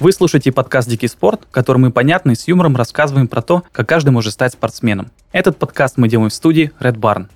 [0.00, 3.64] Вы слушаете подкаст «Дикий спорт», в котором мы понятно и с юмором рассказываем про то,
[3.70, 5.10] как каждый может стать спортсменом.
[5.30, 7.26] Этот подкаст мы делаем в студии Red Barn.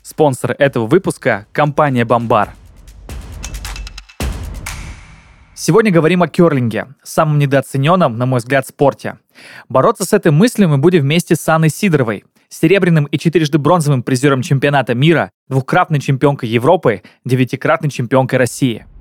[0.00, 2.54] Спонсор этого выпуска– компания «Бомбар».
[5.54, 9.18] Сегодня говорим о керлинге, самом недооцененном, на мой взгляд, спорте.
[9.68, 14.40] Бороться с этой мыслью мы будем вместе с Анной Сидоровой, серебряным и четырежды бронзовым призером
[14.40, 18.86] чемпионата мира, двукратной чемпионкой Европы, девятикратной чемпионкой России–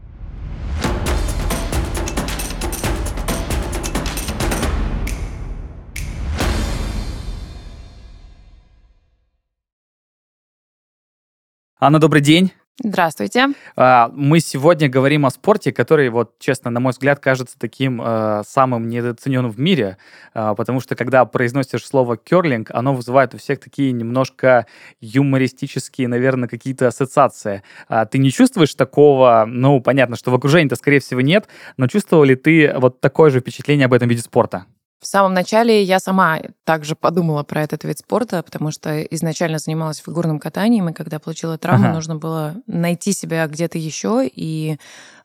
[11.85, 12.53] Анна, добрый день.
[12.81, 13.49] Здравствуйте.
[13.75, 18.43] А, мы сегодня говорим о спорте, который, вот честно, на мой взгляд, кажется таким э,
[18.47, 19.97] самым недооцененным в мире,
[20.33, 24.65] э, потому что когда произносишь слово керлинг, оно вызывает у всех такие немножко
[25.01, 27.63] юмористические, наверное, какие-то ассоциации.
[27.89, 32.23] А ты не чувствуешь такого, ну, понятно, что в окружении-то, скорее всего, нет, но чувствовал
[32.23, 34.67] ли ты вот такое же впечатление об этом виде спорта?
[35.03, 39.97] В самом начале я сама также подумала про этот вид спорта, потому что изначально занималась
[39.97, 41.95] фигурным катанием, и когда получила травму, ага.
[41.95, 44.25] нужно было найти себя где-то еще.
[44.25, 44.77] И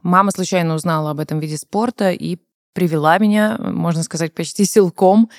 [0.02, 2.38] мама случайно узнала об этом виде спорта и
[2.72, 5.30] привела меня, можно сказать, почти силком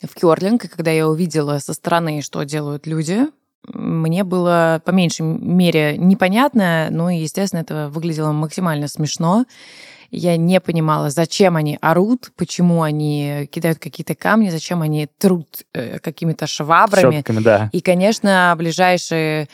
[0.00, 0.64] в керлинг.
[0.64, 3.26] И когда я увидела со стороны, что делают люди,
[3.66, 9.44] мне было по меньшей мере непонятно, ну и, естественно, это выглядело максимально смешно.
[10.12, 15.98] Я не понимала, зачем они орут, почему они кидают какие-то камни, зачем они трут э,
[16.00, 17.16] какими-то швабрами.
[17.16, 17.70] Щетками, да.
[17.72, 19.48] И, конечно, ближайшие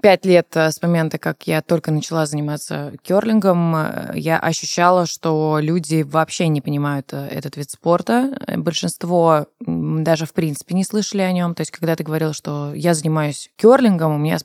[0.00, 5.58] пять лет э, с момента, как я только начала заниматься керлингом, э, я ощущала, что
[5.60, 8.36] люди вообще не понимают э, этот вид спорта.
[8.56, 11.54] Большинство даже в принципе не слышали о нем.
[11.54, 14.38] То есть, когда ты говорил, что я занимаюсь керлингом, у меня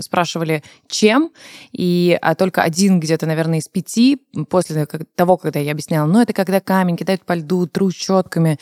[0.00, 1.30] спрашивали, чем,
[1.72, 6.32] и а только один где-то, наверное, из пяти после того, когда я объясняла, ну, это
[6.32, 8.58] когда камень кидают по льду, трут щетками, Э,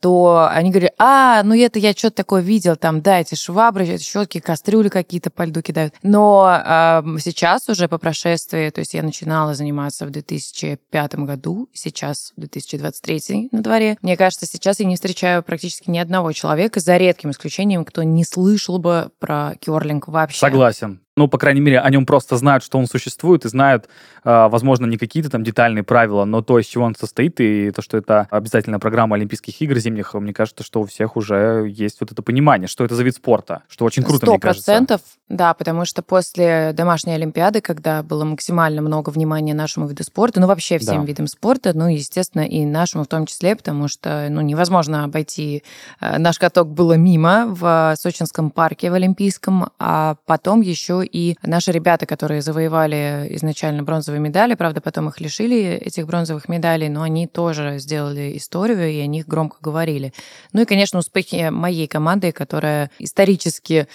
[0.00, 4.02] то они говорят, а, ну это я что-то такое видел, там, да, эти швабры, эти
[4.02, 5.94] щетки, кастрюли какие-то по льду кидают.
[6.02, 12.32] Но э, сейчас уже по прошествии, то есть я начинала заниматься в 2005 году, сейчас
[12.36, 17.30] 2023 на дворе, мне кажется, сейчас я не встречаю практически ни одного человека, за редким
[17.30, 20.38] исключением, кто не слышал бы про керлинг вообще.
[20.38, 23.88] Согласен ну, по крайней мере, о нем просто знают, что он существует, и знают,
[24.24, 27.82] э, возможно, не какие-то там детальные правила, но то, из чего он состоит, и то,
[27.82, 32.12] что это обязательная программа Олимпийских игр зимних, мне кажется, что у всех уже есть вот
[32.12, 35.00] это понимание, что это за вид спорта, что очень круто, 100%, мне кажется.
[35.28, 40.46] да, потому что после домашней Олимпиады, когда было максимально много внимания нашему виду спорта, ну,
[40.46, 41.06] вообще всем да.
[41.06, 45.64] видам спорта, ну, естественно, и нашему в том числе, потому что, ну, невозможно обойти
[46.00, 51.72] э, наш каток было мимо в Сочинском парке в Олимпийском, а потом еще и наши
[51.72, 57.26] ребята, которые завоевали изначально бронзовые медали, правда, потом их лишили этих бронзовых медалей, но они
[57.26, 60.12] тоже сделали историю, и о них громко говорили.
[60.52, 63.88] Ну и, конечно, успехи моей команды, которая исторически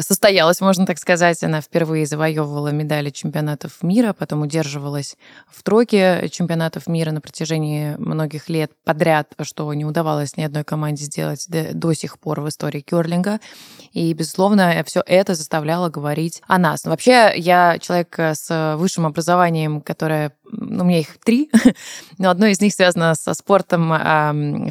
[0.00, 1.42] состоялась, можно так сказать.
[1.42, 5.16] Она впервые завоевывала медали чемпионатов мира, потом удерживалась
[5.48, 11.04] в тройке чемпионатов мира на протяжении многих лет подряд, что не удавалось ни одной команде
[11.04, 13.40] сделать до сих пор в истории керлинга.
[13.92, 16.84] И, безусловно, все это заставляло говорить о нас.
[16.84, 21.50] Вообще, я человек с высшим образованием, которое у меня их три,
[22.18, 23.92] но одно из них связано со спортом,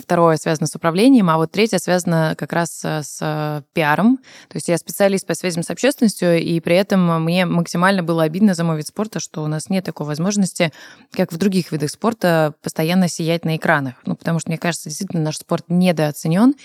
[0.02, 4.18] второе связано с управлением, а вот третье связано как раз с пиаром.
[4.50, 8.54] То есть я специалист по связям с общественностью, и при этом мне максимально было обидно
[8.54, 10.72] за мой вид спорта, что у нас нет такой возможности,
[11.12, 13.96] как в других видах спорта, постоянно сиять на экранах.
[14.06, 16.56] Ну, потому что, мне кажется, действительно наш спорт недооценен,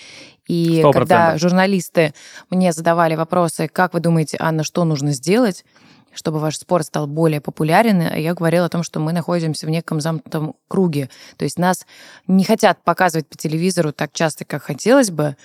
[0.47, 0.91] и 100%.
[0.91, 2.13] когда журналисты
[2.49, 5.63] мне задавали вопросы, как вы думаете, Анна, что нужно сделать,
[6.13, 10.01] чтобы ваш спорт стал более популярен, я говорила о том, что мы находимся в неком
[10.01, 11.09] замкнутом круге.
[11.37, 11.85] То есть нас
[12.27, 15.35] не хотят показывать по телевизору так часто, как хотелось бы,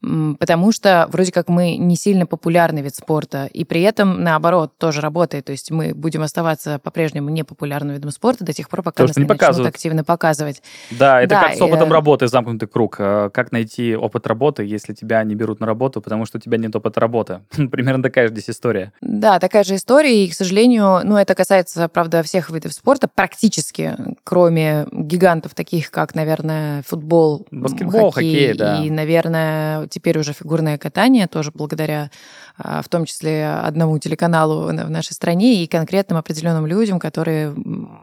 [0.00, 5.00] потому что вроде как мы не сильно популярный вид спорта, и при этом, наоборот, тоже
[5.00, 5.46] работает.
[5.46, 9.16] То есть мы будем оставаться по-прежнему непопулярным видом спорта до тех пор, пока Потому нас
[9.16, 10.62] не начнут активно показывать.
[10.90, 11.92] Да, это да, как с опытом и...
[11.92, 12.96] работы, замкнутый круг.
[12.98, 16.58] Э, как найти опыт работы, если тебя не берут на работу, потому что у тебя
[16.58, 17.40] нет опыта работы?
[17.70, 18.92] Примерно такая же здесь история.
[19.00, 23.96] Да, такая же история, и, к сожалению, ну, это касается, правда, всех видов спорта, практически,
[24.24, 28.84] кроме гигантов таких, как, наверное, футбол, Баскетбол, хоккей, хоккей да.
[28.84, 32.10] и, наверное, теперь уже фигурное катание, тоже благодаря
[32.56, 37.54] а, в том числе одному телеканалу в нашей стране и конкретным определенным людям, которые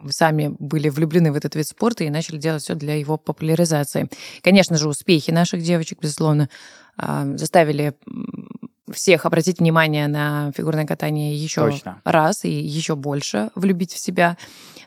[0.10, 4.10] сами были влюблены в этот вид спорта и начали делать все для его популяризации.
[4.42, 6.50] Конечно же, успехи наших девочек, безусловно,
[6.98, 7.94] а, заставили
[8.92, 12.02] всех обратить внимание на фигурное катание еще Точно.
[12.04, 14.38] раз и еще больше влюбить в себя.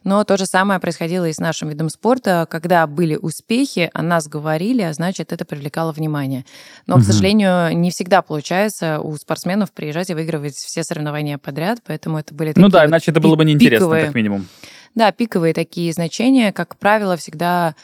[0.04, 2.46] Но то же самое происходило и с нашим видом спорта.
[2.50, 6.44] Когда были успехи, о нас говорили, а значит, это привлекало внимание.
[6.86, 7.02] Но, угу.
[7.02, 12.34] к сожалению, не всегда получается у спортсменов приезжать и выигрывать все соревнования подряд, поэтому это
[12.34, 14.46] были такие Ну да, вот иначе это было бы неинтересно, пиковые, как минимум.
[14.94, 17.74] Да, пиковые такие значения, как правило, всегда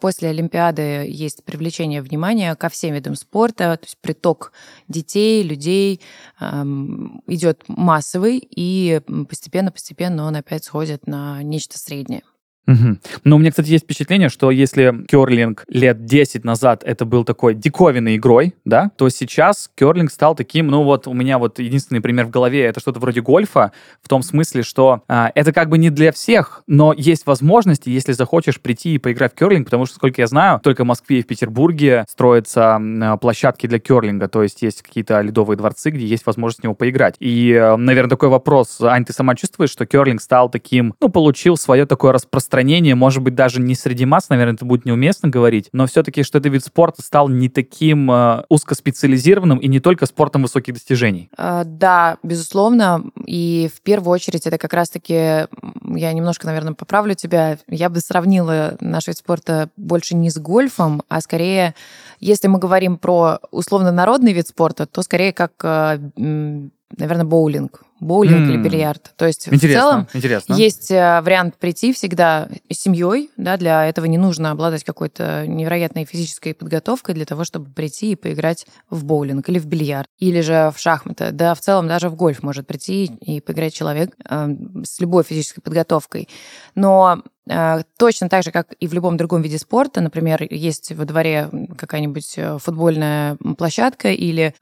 [0.00, 4.52] После Олимпиады есть привлечение внимания ко всем видам спорта, то есть приток
[4.88, 6.00] детей, людей
[6.40, 12.22] идет массовый, и постепенно-постепенно он опять сходит на нечто среднее.
[12.66, 12.98] Угу.
[13.24, 17.54] Но у меня, кстати, есть впечатление, что если керлинг лет 10 назад это был такой
[17.54, 22.26] диковинной игрой, да, то сейчас керлинг стал таким, ну вот у меня вот единственный пример
[22.26, 23.72] в голове, это что-то вроде гольфа,
[24.02, 28.12] в том смысле, что а, это как бы не для всех, но есть возможности, если
[28.12, 31.22] захочешь прийти и поиграть в керлинг, потому что, сколько я знаю, только в Москве и
[31.22, 36.24] в Петербурге строятся а, площадки для керлинга, то есть есть какие-то ледовые дворцы, где есть
[36.24, 37.16] возможность в него поиграть.
[37.18, 41.58] И, а, наверное, такой вопрос, Ань, ты сама чувствуешь, что керлинг стал таким, ну, получил
[41.58, 45.68] свое такое распространение распространение, может быть, даже не среди масс, наверное, это будет неуместно говорить,
[45.72, 50.42] но все-таки, что этот вид спорта стал не таким э, узкоспециализированным и не только спортом
[50.42, 51.28] высоких достижений.
[51.36, 53.04] Э, да, безусловно.
[53.26, 58.76] И в первую очередь это как раз-таки, я немножко, наверное, поправлю тебя, я бы сравнила
[58.80, 61.74] наш вид спорта больше не с гольфом, а скорее,
[62.20, 65.98] если мы говорим про условно-народный вид спорта, то скорее как, э,
[66.96, 68.52] наверное, боулинг боулинг mm.
[68.52, 69.12] или бильярд.
[69.16, 70.54] То есть интересно, в целом интересно.
[70.54, 76.04] есть э, вариант прийти всегда с семьей, да, для этого не нужно обладать какой-то невероятной
[76.04, 80.72] физической подготовкой для того, чтобы прийти и поиграть в боулинг или в бильярд, или же
[80.74, 81.30] в шахматы.
[81.32, 84.48] Да, в целом даже в гольф может прийти и поиграть человек э,
[84.84, 86.28] с любой физической подготовкой.
[86.74, 91.04] Но э, Точно так же, как и в любом другом виде спорта, например, есть во
[91.04, 94.54] дворе какая-нибудь э, футбольная площадка или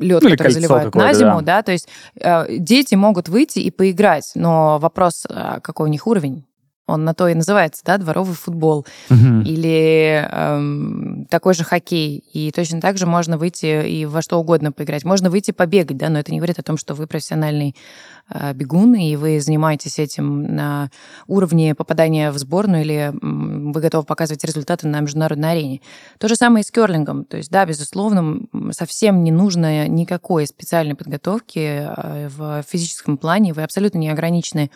[0.00, 1.56] лед, ну, который заливают на зиму, да.
[1.56, 1.88] да, то есть
[2.20, 6.44] э, дети могут выйти и поиграть, но вопрос, а какой у них уровень?
[6.90, 9.40] Он на то и называется, да, дворовый футбол угу.
[9.44, 12.24] или эм, такой же хоккей.
[12.32, 15.04] И точно так же можно выйти и во что угодно поиграть.
[15.04, 17.76] Можно выйти побегать, да, но это не говорит о том, что вы профессиональный
[18.28, 20.90] э, бегун, и вы занимаетесь этим на
[21.26, 25.80] уровне попадания в сборную, или вы готовы показывать результаты на международной арене.
[26.18, 27.24] То же самое и с керлингом.
[27.24, 28.40] То есть, да, безусловно,
[28.72, 33.52] совсем не нужно никакой специальной подготовки э, в физическом плане.
[33.52, 34.70] Вы абсолютно не ограничены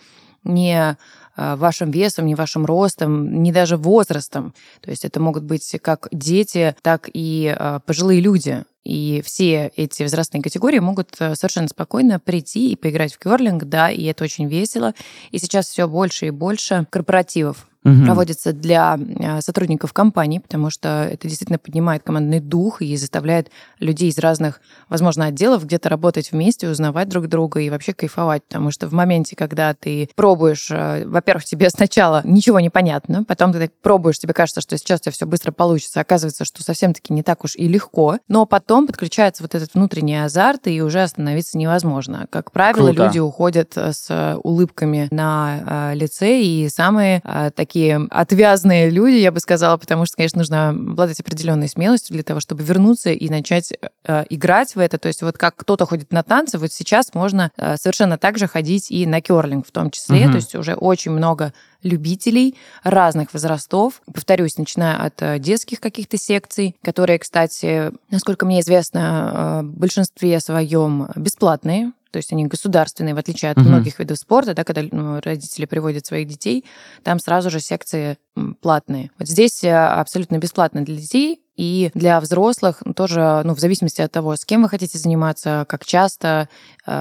[0.45, 0.97] не
[1.37, 4.55] вашим весом, не вашим ростом, не даже возрастом.
[4.81, 8.65] То есть это могут быть как дети, так и а, пожилые люди.
[8.85, 13.91] И все эти возрастные категории могут э, совершенно спокойно прийти и поиграть в керлинг, да,
[13.91, 14.95] и это очень весело.
[15.31, 18.05] И сейчас все больше и больше корпоративов угу.
[18.05, 24.09] проводится для а, сотрудников компании, потому что это действительно поднимает командный дух и заставляет людей
[24.09, 28.89] из разных, возможно, отделов где-то работать вместе, узнавать друг друга и вообще кайфовать, потому что
[28.89, 34.19] в моменте, когда ты пробуешь, а, во-первых, тебе сначала ничего не понятно, потом ты пробуешь,
[34.19, 37.57] тебе кажется, что сейчас у тебя все быстро получится, оказывается, что совсем-таки не так уж
[37.57, 42.27] и легко, но потом подключается вот этот внутренний азарт, и уже остановиться невозможно.
[42.31, 43.05] Как правило, Круто.
[43.07, 47.23] люди уходят э, с улыбками на а, лице, и самые
[47.55, 52.41] такие отвязные люди, я бы сказала, потому что, конечно, нужно обладать определенной смелостью для того,
[52.41, 53.73] чтобы вернуться и начать
[54.05, 54.99] э, играть в это.
[54.99, 58.47] То есть вот как кто-то ходит на танцы, вот сейчас можно э, совершенно так же
[58.47, 60.25] ходить и на керлинг в том числе.
[60.25, 60.31] Угу.
[60.31, 61.53] То есть уже очень много
[61.85, 64.03] любителей разных возрастов.
[64.13, 70.41] Повторюсь, начиная от э, детских каких-то секций, которые, кстати, насколько мне известно, э, в большинстве
[70.41, 73.67] своем бесплатные то есть они государственные, в отличие от угу.
[73.67, 76.65] многих видов спорта, да, когда ну, родители приводят своих детей,
[77.03, 78.19] там сразу же секции
[78.61, 79.11] платные.
[79.19, 84.13] Вот здесь э, абсолютно бесплатно для детей, и для взрослых тоже, ну, в зависимости от
[84.13, 86.49] того, с кем вы хотите заниматься, как часто,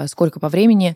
[0.05, 0.95] сколько по времени,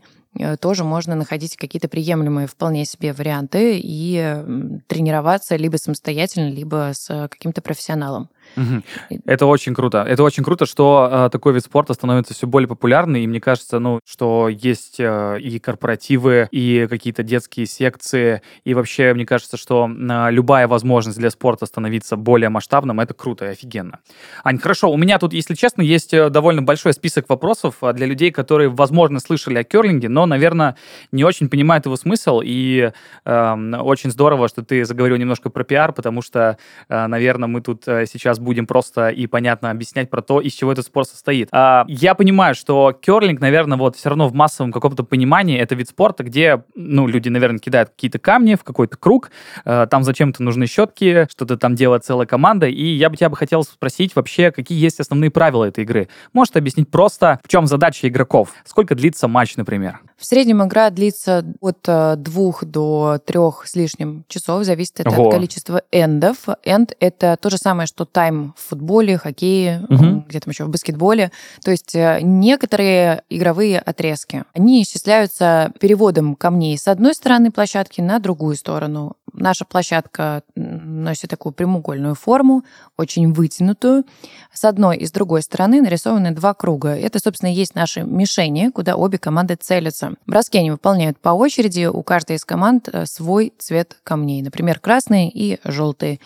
[0.59, 4.43] тоже можно находить какие-то приемлемые вполне себе варианты и
[4.87, 8.29] тренироваться либо самостоятельно, либо с каким-то профессионалом.
[8.55, 9.19] Угу.
[9.25, 10.03] Это очень круто.
[10.07, 13.79] Это очень круто, что э, такой вид спорта становится все более популярный, и мне кажется,
[13.79, 19.89] ну, что есть э, и корпоративы, и какие-то детские секции, и вообще, мне кажется, что
[19.89, 23.99] э, любая возможность для спорта становиться более масштабным, это круто и офигенно.
[24.43, 28.05] Ань, хорошо, у меня тут, если честно, есть э, довольно большой список вопросов э, для
[28.05, 30.75] людей, которые, возможно, слышали о керлинге, но, наверное,
[31.11, 32.91] не очень понимают его смысл, и
[33.25, 36.57] э, очень здорово, что ты заговорил немножко про пиар, потому что,
[36.89, 40.53] э, наверное, мы тут э, сейчас сейчас будем просто и понятно объяснять про то, из
[40.53, 41.49] чего этот спорт состоит.
[41.51, 45.89] А, я понимаю, что керлинг, наверное, вот все равно в массовом каком-то понимании это вид
[45.89, 49.31] спорта, где, ну, люди, наверное, кидают какие-то камни в какой-то круг,
[49.65, 53.35] э, там зачем-то нужны щетки, что-то там делает целая команда, и я бы тебя бы
[53.35, 56.07] хотел спросить вообще, какие есть основные правила этой игры.
[56.33, 58.53] Может объяснить просто, в чем задача игроков?
[58.65, 59.99] Сколько длится матч, например?
[60.17, 65.27] В среднем игра длится от э, двух до трех с лишним часов, зависит это Ого.
[65.27, 66.47] от количества эндов.
[66.63, 70.25] Энд— это то же самое, что тайм в футболе, хоккее, Мгм.
[70.27, 71.31] где там еще в баскетболе.
[71.63, 78.17] То есть э, некоторые игровые отрезки, они исчисляются переводом камней с одной стороны площадки на
[78.17, 79.16] другую сторону.
[79.33, 82.63] Наша площадка носит такую прямоугольную форму,
[82.97, 84.05] очень вытянутую.
[84.53, 86.89] С одной и с другой стороны нарисованы два круга.
[86.89, 90.13] Это, собственно, есть наши мишени, куда обе команды целятся.
[90.25, 91.85] Броски они выполняют по очереди.
[91.85, 94.41] У каждой из команд э, свой цвет камней.
[94.41, 96.19] Например, красные и желтые.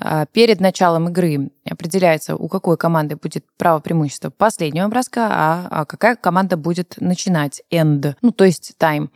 [0.00, 5.84] А, Перед началом игры определяется, у какой команды будет право преимущества последнего броска, а, а
[5.84, 9.10] какая команда будет начинать end, ну, то есть тайм.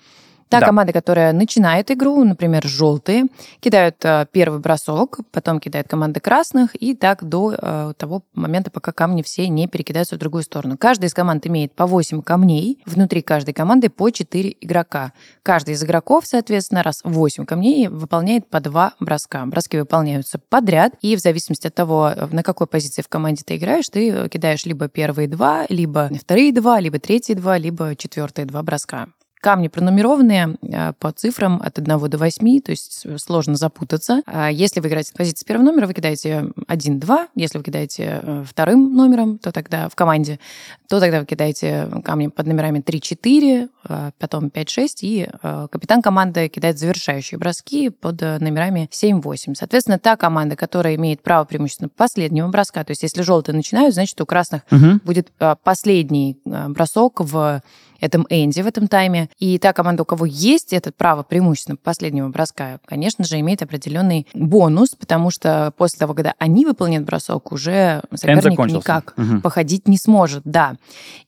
[0.48, 0.66] Та Да.
[0.66, 3.24] команда, которая начинает игру, например, желтые,
[3.60, 8.92] кидают э, первый бросок, потом кидает команда красных, и так до э, того момента, пока
[8.92, 10.76] камни все не перекидаются в другую сторону.
[10.78, 15.12] Каждая из команд имеет по 8 камней, внутри каждой команды по 4 игрока.
[15.42, 19.44] Каждый из игроков, соответственно, раз 8 камней выполняет по 2 броска.
[19.46, 23.56] Броски выполняются подряд, и в зависимости от того, э, на какой позиции в команде ты
[23.56, 28.62] играешь, ты кидаешь либо первые два, либо вторые два, либо третьи два, либо четвертые два
[28.62, 29.08] броска.
[29.40, 34.22] Камни пронумерованные э, по цифрам от 1 до 8, то есть сложно запутаться.
[34.26, 37.28] А Если вы играете с позиции первого номера, вы кидаете 1-2.
[37.36, 40.40] Если вы кидаете э, вторым номером, то тогда в команде,
[40.88, 45.28] то тогда вы кидаете камни под номерами 3-4, э, потом 5-6, и
[45.70, 49.54] капитан команды кидает завершающие броски под номерами 7-8.
[49.54, 54.20] Соответственно, та команда, которая имеет право преимущественно последнего броска, то есть если желтые начинают, значит,
[54.20, 55.00] у красных Мгм.
[55.04, 55.30] будет
[55.62, 57.62] последний бросок в
[58.00, 59.28] этом энде, в этом тайме.
[59.38, 64.26] И та команда, у кого есть это право преимущественно последнего броска, конечно же, имеет определенный
[64.34, 69.42] бонус, потому что после того, когда они выполняют бросок, уже соперник никак Мгм.
[69.42, 70.76] походить не сможет, да.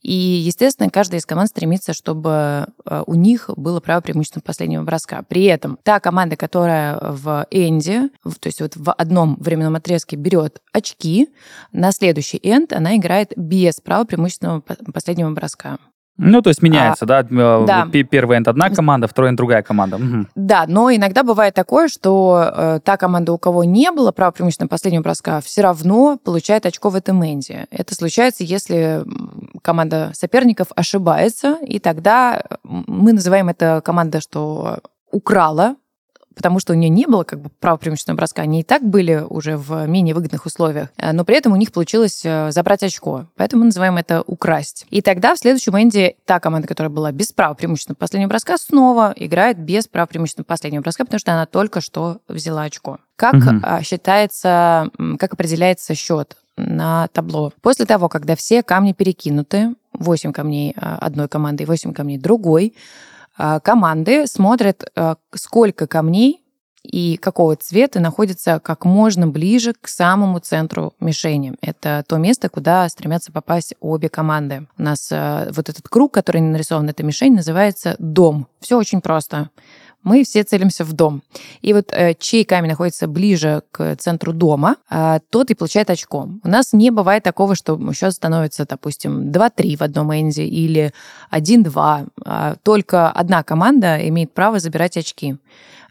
[0.03, 5.23] И, естественно, каждая из команд стремится, чтобы э, у них было право преимущественно последнего броска.
[5.29, 10.17] При этом та команда, которая в энде, в- то есть вот в одном временном отрезке
[10.17, 11.29] берет очки,
[11.73, 15.79] на следующий энд она играет без права преимущественного по- последнего броска.
[16.23, 17.21] Ну, то есть меняется, да?
[17.21, 17.87] Э, да.
[17.91, 19.97] пе- Первый энд одна команда, второй энд другая команда.
[19.99, 20.29] Мгм.
[20.35, 24.69] Да, но иногда бывает такое, что э, та команда, у кого не было права преимущественно
[24.69, 27.67] последнего броска, все равно получает очко в этом энде.
[27.71, 29.03] Это случается, если
[29.63, 34.79] команда соперников ошибается, и тогда мы называем это команда, что
[35.11, 35.77] украла
[36.41, 39.23] потому что у нее не было как бы права преимущественного броска, они и так были
[39.29, 43.27] уже в менее выгодных условиях, э, но при этом у них получилось э, забрать очко.
[43.37, 44.87] Поэтому мы называем это украсть.
[44.89, 49.13] И тогда в следующем энде та команда, которая была без права преимущественного последнего броска, снова
[49.17, 53.01] играет без права преимущественного последнего броска, потому что она только что взяла очко.
[53.17, 57.53] Как а, считается, как определяется счет на табло?
[57.61, 62.73] После того, когда все камни перекинуты, 8 камней а, одной команды и 8 камней другой,
[63.61, 66.43] команды смотрят, а, сколько камней
[66.83, 71.55] и какого цвета находится как можно ближе к самому центру мишени.
[71.61, 74.67] Это то место, куда стремятся попасть обе команды.
[74.79, 78.47] У нас а, вот этот круг, который нарисован на этой мишени, называется дом.
[78.61, 79.51] Все очень просто.
[80.03, 81.23] Мы все целимся в дом.
[81.61, 86.29] И вот э, чей камень находится ближе к центру дома, а, тот и получает очко.
[86.43, 90.93] У нас не бывает такого, что счет становится, допустим, 2-3 в одном энде или
[91.31, 92.09] 1-2.
[92.25, 95.37] А Только одна команда имеет право забирать очки,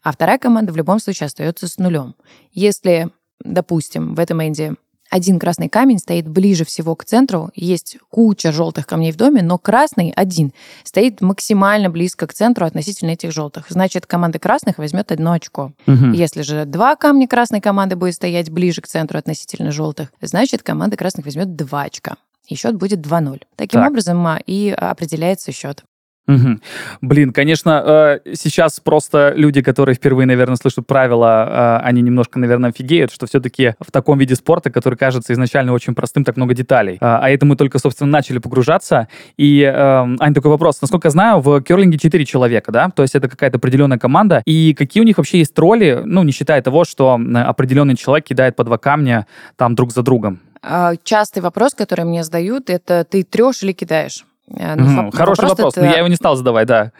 [0.04, 2.16] а вторая команда в любом случае остается с нулем.
[2.52, 3.10] Если,
[3.44, 4.76] допустим, в этом энде
[5.10, 9.58] один красный камень стоит ближе всего к центру, есть куча желтых камней в доме, но
[9.58, 13.66] красный один стоит максимально близко к центру относительно этих желтых.
[13.70, 15.72] Значит, команда красных возьмет одно очко.
[15.88, 16.14] Мгм.
[16.14, 20.96] Если же два камня красной команды будет стоять ближе к центру относительно желтых, значит, команда
[20.98, 22.18] красных возьмет два очка.
[22.48, 23.42] И счет будет 2-0.
[23.56, 23.92] Таким Так.
[23.92, 25.84] образом а, и определяется счет.
[26.30, 26.62] Мгм.
[27.02, 32.70] Блин, конечно, э, сейчас просто люди, которые впервые, наверное, слышат правила, э, они немножко, наверное,
[32.70, 37.00] офигеют, что все-таки в таком виде спорта, который кажется изначально очень простым, так много деталей.
[37.02, 39.08] А а это мы только, собственно, начали погружаться.
[39.38, 40.80] И, э, Ань, такой вопрос.
[40.82, 42.92] Насколько я знаю, в керлинге 4 человека, да?
[42.96, 44.44] То есть это какая-то определенная команда.
[44.46, 48.56] И какие у них вообще есть роли, ну, не считая того, что определенный человек кидает
[48.56, 50.40] по два камня там друг за другом?
[50.62, 54.26] А, Частый вопрос, который мне задают, это ты трешь или кидаешь?
[54.56, 56.92] Э, ну, Хороший вопрос, это- но я его не стал задавать, да.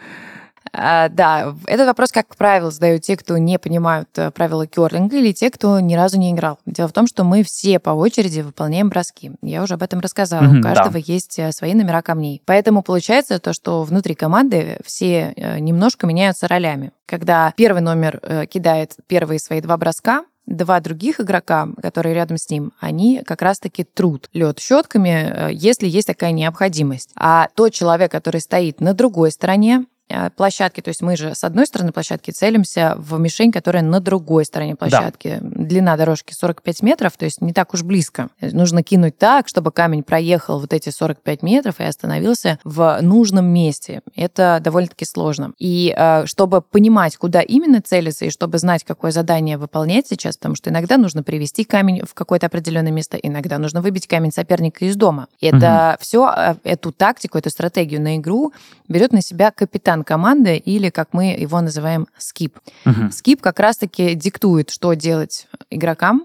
[0.72, 5.32] А, да, этот вопрос, как правило, задают те, кто не понимают э, правила керлинга или
[5.32, 6.60] те, кто ни разу не играл.
[6.64, 9.32] Дело в том, что мы все по очереди выполняем броски.
[9.42, 10.44] Я уже об этом рассказала.
[10.44, 10.98] Mm-hmm, У каждого да.
[10.98, 12.40] есть свои номера камней.
[12.44, 16.92] Поэтому получается то, что внутри команды все немножко меняются ролями.
[17.06, 22.72] Когда первый номер кидает первые свои два броска, два других игрока, которые рядом с ним,
[22.80, 27.10] они как раз-таки трут лед щетками, если есть такая необходимость.
[27.14, 29.89] А тот человек, который стоит на другой стороне, Э,
[30.36, 34.44] площадки, то есть мы же с одной стороны площадки целимся в мишень, которая на другой
[34.44, 35.38] стороне площадки.
[35.40, 35.64] Да.
[35.64, 38.28] Длина дорожки 45 метров, то есть не так уж близко.
[38.40, 44.00] Нужно кинуть так, чтобы камень проехал вот эти 45 метров и остановился в нужном месте.
[44.14, 45.52] Это довольно-таки сложно.
[45.58, 50.54] И э, чтобы понимать, куда именно целиться, и чтобы знать, какое задание выполнять сейчас, потому
[50.54, 54.96] что иногда нужно привести камень в какое-то определенное место, иногда нужно выбить камень соперника из
[54.96, 55.28] дома.
[55.40, 56.02] Это угу.
[56.02, 58.52] все, э, эту тактику, эту стратегию на игру
[58.88, 62.58] берет на себя капитан капитан команды или, как мы его называем, скип.
[62.86, 63.10] Угу.
[63.12, 66.24] Скип как раз-таки диктует, что делать игрокам.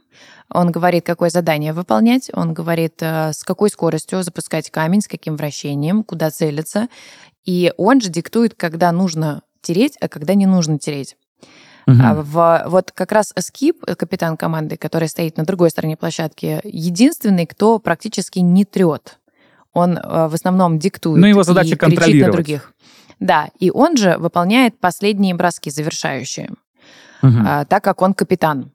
[0.50, 5.36] Он говорит, какое задание выполнять, он говорит, э, с какой скоростью запускать камень, с каким
[5.38, 6.88] вращением, куда целиться.
[7.48, 11.18] И он же диктует, когда нужно тереть, а когда не нужно тереть.
[11.88, 11.98] Угу.
[12.24, 17.80] В, вот как раз Скип, капитан команды, который стоит на другой стороне площадки, единственный, кто
[17.80, 19.20] практически не трет.
[19.74, 22.28] Он э, в основном диктует ну, его задача и контролировать.
[22.28, 22.76] на других.
[23.20, 26.50] Да, и он же выполняет последние броски завершающие,
[27.22, 27.38] угу.
[27.46, 28.72] а, так как он капитан.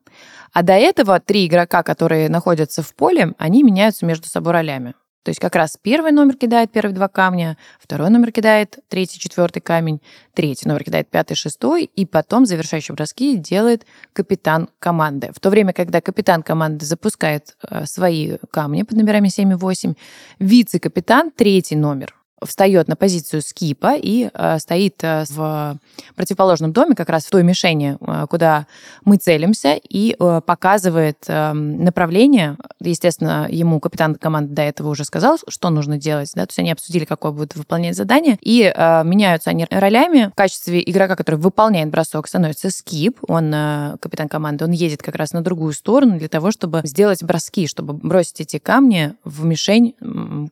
[0.53, 4.95] А до этого три игрока, которые находятся в поле, они меняются между собой ролями.
[5.23, 9.61] То есть как раз первый номер кидает первые два камня, второй номер кидает третий, четвертый
[9.61, 10.01] камень,
[10.33, 15.31] третий номер кидает пятый, шестой, и потом завершающие броски делает капитан команды.
[15.35, 19.95] В то время, когда капитан команды запускает э, свои камни под номерами 7 и 8,
[20.39, 25.79] вице-капитан, третий номер, встает на позицию скипа и э, стоит э, в
[26.17, 28.67] противоположном доме, как раз в той мишени, э, куда
[29.05, 32.57] мы целимся, и э, показывает э, направление.
[32.81, 36.73] Естественно, ему капитан команды до этого уже сказал, что нужно делать, да, то есть они
[36.73, 40.31] обсудили, какое будет выполнять задание, и э, меняются они ролями.
[40.33, 45.17] В качестве игрока, который выполняет бросок, становится скип, он э, капитан команды, он едет как
[45.17, 49.95] раз на другую сторону для того, чтобы сделать броски, чтобы бросить эти камни в мишень,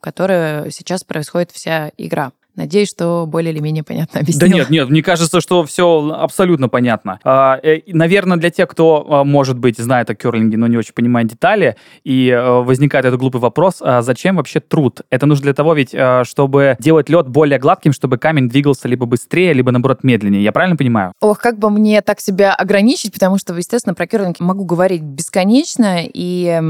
[0.01, 2.33] которая сейчас происходит вся игра.
[2.59, 4.51] Надеюсь, что более или менее понятно объяснила.
[4.51, 7.21] Да нет, нет, мне кажется, что все абсолютно понятно.
[7.23, 10.93] А, э, наверное, для тех, кто, а, может быть, знает о керлинге, но не очень
[10.93, 15.03] понимает детали, и э, возникает этот глупый вопрос, а зачем вообще труд?
[15.09, 19.07] Это нужно для того ведь, э, чтобы делать лед более гладким, чтобы камень двигался либо
[19.07, 20.43] быстрее, либо, наоборот, медленнее.
[20.43, 21.13] Я правильно понимаю?
[21.21, 25.99] Ох, как бы мне так себя ограничить, потому что, естественно, про керлинг могу говорить бесконечно,
[26.03, 26.61] и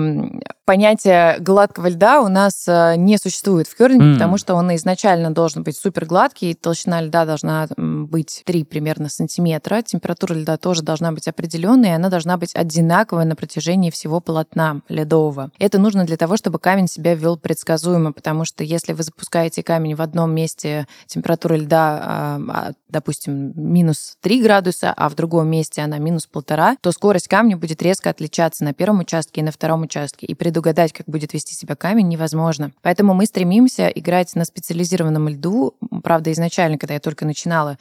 [0.67, 4.13] понятие гладкого льда у нас не существует в керлинге, mm.
[4.15, 7.69] потому что он изначально должен быть супер гладкий, толщина льда должна
[8.09, 13.25] быть 3 примерно сантиметра, температура льда тоже должна быть определенная, и она должна быть одинаковая
[13.25, 15.51] на протяжении всего полотна ледового.
[15.59, 19.95] Это нужно для того, чтобы камень себя вел предсказуемо, потому что если вы запускаете камень
[19.95, 25.83] в одном месте, температура льда, а, а, допустим, минус 3 градуса, а в другом месте
[25.83, 29.83] она минус полтора, то скорость камня будет резко отличаться на первом участке и на втором
[29.83, 30.27] участке.
[30.27, 32.73] И предугадать, как будет вести себя камень, невозможно.
[32.83, 37.79] Поэтому мы стремимся играть на специализированном льду, Правда, изначально, когда я только начинала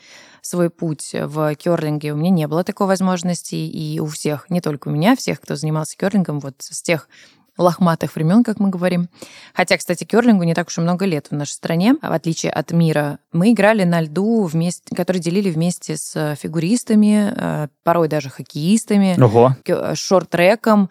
[0.47, 4.87] свой путь в керлинге, у меня не было такой возможности, и у всех, не только
[4.87, 7.09] у меня, всех, кто занимался керлингом, вот с тех
[7.57, 9.09] лохматых времен, как мы говорим.
[9.53, 12.71] Хотя, кстати, керлингу не так уж и много лет в нашей стране, в отличие от
[12.71, 13.19] мира.
[13.31, 19.55] Мы играли на льду, вместе, который делили вместе с фигуристами, э, порой даже хоккеистами, Ого.
[19.95, 20.89] шорт-треком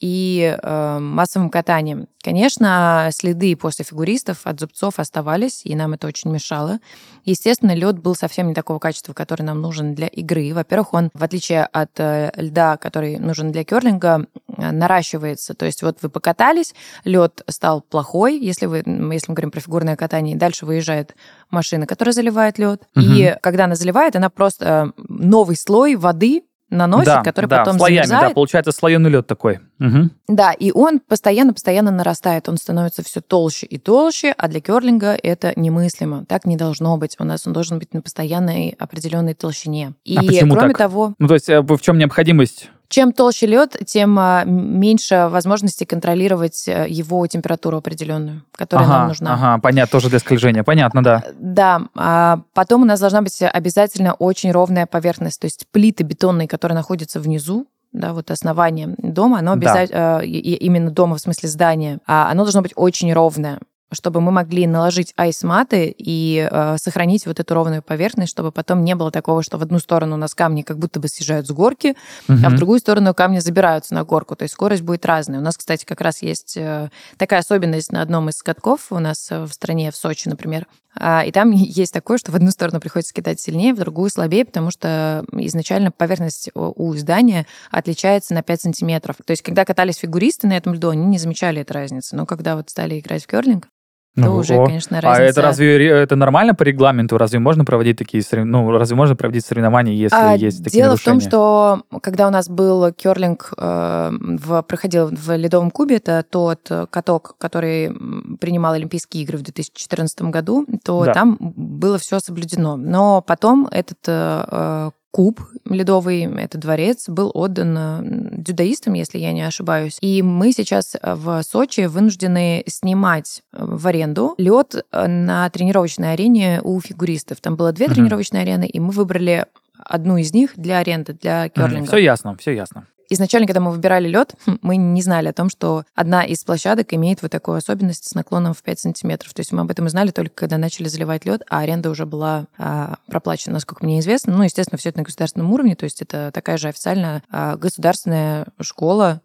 [0.00, 2.06] и э, массовым катанием.
[2.22, 6.80] Конечно, следы после фигуристов от зубцов оставались, и нам это очень мешало.
[7.24, 10.52] Естественно, лед был совсем не такого качества, который нам нужен для игры.
[10.52, 15.54] Во-первых, он, в отличие от э, льда, который нужен для керлинга, э, наращивается.
[15.54, 19.96] То есть вот вы покатались, лед стал плохой, если, вы, если мы говорим про фигурное
[19.96, 21.14] катание, дальше выезжает
[21.50, 22.82] машина, которая заливает лед.
[22.96, 23.04] Угу.
[23.04, 27.78] И когда она заливает, она просто э, новый слой воды наносит, да, который да, потом
[27.78, 28.30] слоями, замерзает.
[28.30, 29.60] Да, получается слоеный лед такой.
[29.78, 30.10] Угу.
[30.28, 35.52] Да, и он постоянно-постоянно нарастает, он становится все толще и толще, а для керлинга это
[35.56, 36.24] немыслимо.
[36.26, 37.16] Так не должно быть.
[37.18, 39.94] У нас он должен быть на постоянной определенной толщине.
[40.04, 40.78] И а почему кроме так?
[40.78, 41.14] того...
[41.18, 46.68] Ну, то есть э, в чем необходимость чем толще лед, тем а, меньше возможности контролировать
[46.68, 49.34] э, его температуру определенную, которая ага, нам нужна.
[49.34, 51.24] Ага, понятно, тоже для скольжения, понятно, да.
[51.38, 56.48] Да, а потом у нас должна быть обязательно очень ровная поверхность, то есть плиты бетонные,
[56.48, 60.24] которые находятся внизу, да, вот основание дома, оно обязательно, да.
[60.24, 63.58] Э, именно дома в смысле здания, а оно должно быть очень ровное.
[63.92, 68.94] Чтобы мы могли наложить айс-маты и э, сохранить вот эту ровную поверхность, чтобы потом не
[68.94, 71.96] было такого, что в одну сторону у нас камни как будто бы съезжают с горки,
[72.28, 72.38] угу.
[72.44, 74.34] а в другую сторону камни забираются на горку.
[74.34, 75.40] То есть скорость будет разная.
[75.40, 79.30] У нас, кстати, как раз есть э, такая особенность на одном из катков у нас
[79.30, 80.66] в стране, в Сочи, например.
[80.98, 84.44] А, и там есть такое, что в одну сторону приходится кидать сильнее, в другую слабее,
[84.44, 89.16] потому что изначально поверхность у здания отличается на 5 сантиметров.
[89.24, 92.16] То есть, когда катались фигуристы на этом льду, они не замечали этой разницы.
[92.16, 93.68] Но когда вот стали играть в керлинг,
[94.16, 95.22] то ну, уже, конечно, разница.
[95.22, 97.18] А это разве это нормально по регламенту?
[97.18, 101.20] Разве можно проводить такие ну, разве можно проводить соревнования, если а, есть такие Дело нарушения?
[101.20, 106.24] в том, что когда у нас был керлинг, э, в, проходил в Ледовом кубе, это
[106.28, 107.92] тот каток, который
[108.40, 111.12] принимал Олимпийские игры в 2014 году, то да.
[111.12, 112.76] там было все соблюдено.
[112.76, 118.00] Но потом этот э, куб ледовый, это дворец, был отдан э,
[118.36, 119.96] дюдаистам, если я не ошибаюсь.
[120.02, 126.60] И мы сейчас э, в Сочи вынуждены снимать э, в аренду лед на тренировочной арене
[126.62, 127.40] у фигуристов.
[127.40, 127.94] Там было две угу.
[127.94, 129.46] тренировочные арены, и мы выбрали
[129.78, 131.86] одну из них для аренды, для керлинга.
[131.86, 135.84] Все ясно, все ясно изначально, когда мы выбирали лед, мы не знали о том, что
[135.94, 139.34] одна из площадок имеет вот такую особенность с наклоном в 5 сантиметров.
[139.34, 142.46] То есть мы об этом узнали только когда начали заливать лед, а аренда уже была
[142.58, 144.36] а, проплачена, насколько мне известно.
[144.36, 148.46] Ну, естественно, все это на государственном уровне, то есть это такая же официальная а, государственная
[148.60, 149.20] школа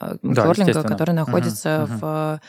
[0.00, 2.40] Э, да, керлинга, который находится угу, в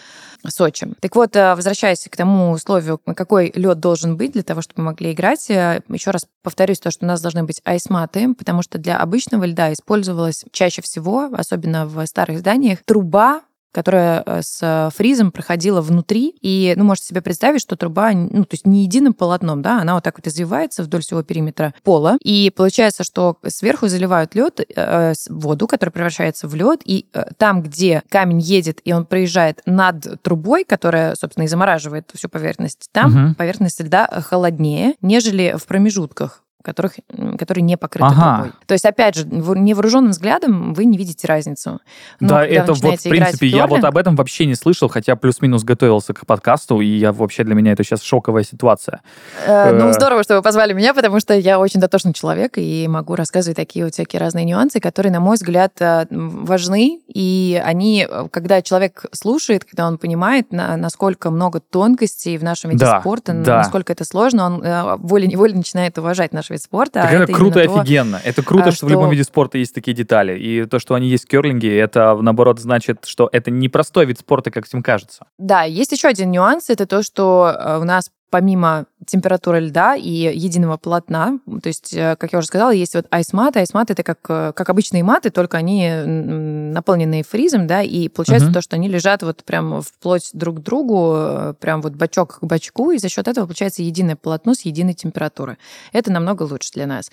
[0.43, 0.51] угу.
[0.51, 0.87] Сочи.
[0.99, 4.91] Так вот, э, возвращаясь к тому условию, какой лед должен быть для того, чтобы мы
[4.91, 8.97] могли играть, еще раз повторюсь то, что у нас должны быть айсматы, потому что для
[8.97, 15.81] обычного льда использовалась чаще всего, особенно в старых зданиях, труба которая э, с фризом проходила
[15.81, 16.35] внутри.
[16.41, 19.95] И, ну, можете себе представить, что труба, ну, то есть не единым полотном, да, она
[19.95, 22.17] вот так вот извивается вдоль всего периметра пола.
[22.23, 27.61] И получается, что сверху заливают лед, э, воду, которая превращается в лед, и э, там,
[27.61, 33.27] где камень едет, и он проезжает над трубой, которая, собственно, и замораживает всю поверхность, там
[33.27, 33.35] угу.
[33.35, 36.95] поверхность льда холоднее, нежели в промежутках которых,
[37.39, 38.35] которые не покрыты ага.
[38.35, 38.51] трубой.
[38.65, 41.79] То есть, опять же, невооруженным взглядом вы не видите разницу.
[42.19, 45.63] Но да, это вот, в принципе, я вот об этом вообще не слышал, хотя плюс-минус
[45.63, 48.99] готовился к подкасту, и я вообще для меня это сейчас шоковая ситуация.
[49.45, 52.85] Э, ну, э, здорово, что вы позвали меня, потому что я очень дотошный человек, и
[52.89, 58.05] могу рассказывать такие вот всякие разные нюансы, которые, на мой взгляд, э, важны, и они,
[58.31, 63.59] когда человек слушает, когда он понимает, насколько много тонкостей в нашем виде да, спорта, да.
[63.59, 67.01] насколько это сложно, он волей-неволей начинает уважать наш вид спорта.
[67.01, 68.19] Так а это круто и офигенно.
[68.23, 70.37] Это круто, что, что в любом виде спорта есть такие детали.
[70.37, 74.19] И то, что они есть в керлинге, это, наоборот, значит, что это не простой вид
[74.19, 75.25] спорта, как всем кажется.
[75.37, 76.69] Да, есть еще один нюанс.
[76.69, 82.15] Это то, что э, у нас помимо температуры льда и единого полотна, то есть, э,
[82.17, 83.55] как я уже сказала, есть вот айс-мат.
[83.55, 88.53] Айс-мат— это как, э, как обычные маты, только они наполненные фризом, да, и получается uh-huh.
[88.53, 92.43] то, что они лежат вот прям вплоть друг к другу, э, прям вот бачок к
[92.43, 95.57] бачку, и за счет этого получается единое полотно с единой температурой.
[95.93, 97.09] Это намного лучше для нас.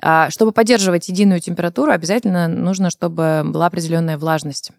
[0.00, 4.72] А чтобы поддерживать единую температуру, обязательно нужно, чтобы была определенная влажность.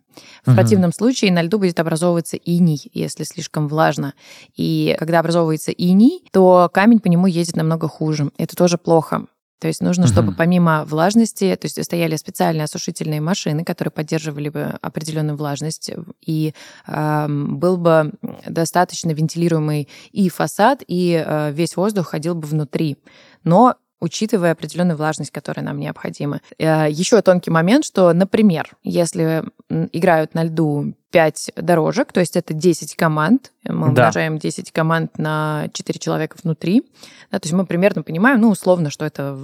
[0.43, 0.55] В угу.
[0.55, 4.13] противном случае на льду будет образовываться иней, если слишком влажно.
[4.55, 8.31] И когда образовывается иней, то камень по нему ездит намного хуже.
[8.37, 9.27] Это тоже плохо.
[9.59, 14.77] То есть нужно, чтобы помимо влажности, то есть стояли специальные осушительные машины, которые поддерживали бы
[14.81, 15.91] определенную влажность,
[16.23, 16.53] и
[16.85, 18.11] э, был бы
[18.47, 22.97] достаточно вентилируемый и фасад, и э, весь воздух ходил бы внутри.
[23.43, 26.41] Но учитывая определенную влажность, которая нам необходима.
[26.57, 32.53] Э, Еще тонкий момент, что, например, если играют на льду 5 дорожек, то есть это
[32.53, 34.03] 10 команд, мы да.
[34.03, 36.83] умножаем 10 команд на 4 человека внутри,
[37.31, 39.37] да, то есть мы примерно понимаем, ну, условно, что это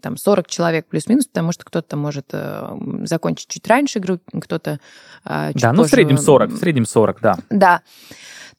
[0.00, 4.80] там 40 человек плюс-минус, потому что кто-то может э, закончить чуть раньше игру, кто-то
[5.24, 7.38] э, чуть Да, ну, в среднем 40, в среднем 40, да.
[7.50, 7.82] Да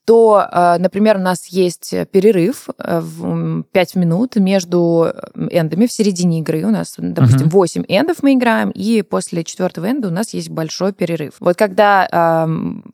[0.04, 6.40] то, э, например, у нас есть перерыв э, в 5 минут между эндами в середине
[6.40, 6.64] игры.
[6.64, 7.50] У нас, допустим, uh-huh.
[7.50, 11.34] 8 эндов мы играем, и после четвертого энда у нас есть большой перерыв.
[11.40, 12.46] Вот когда,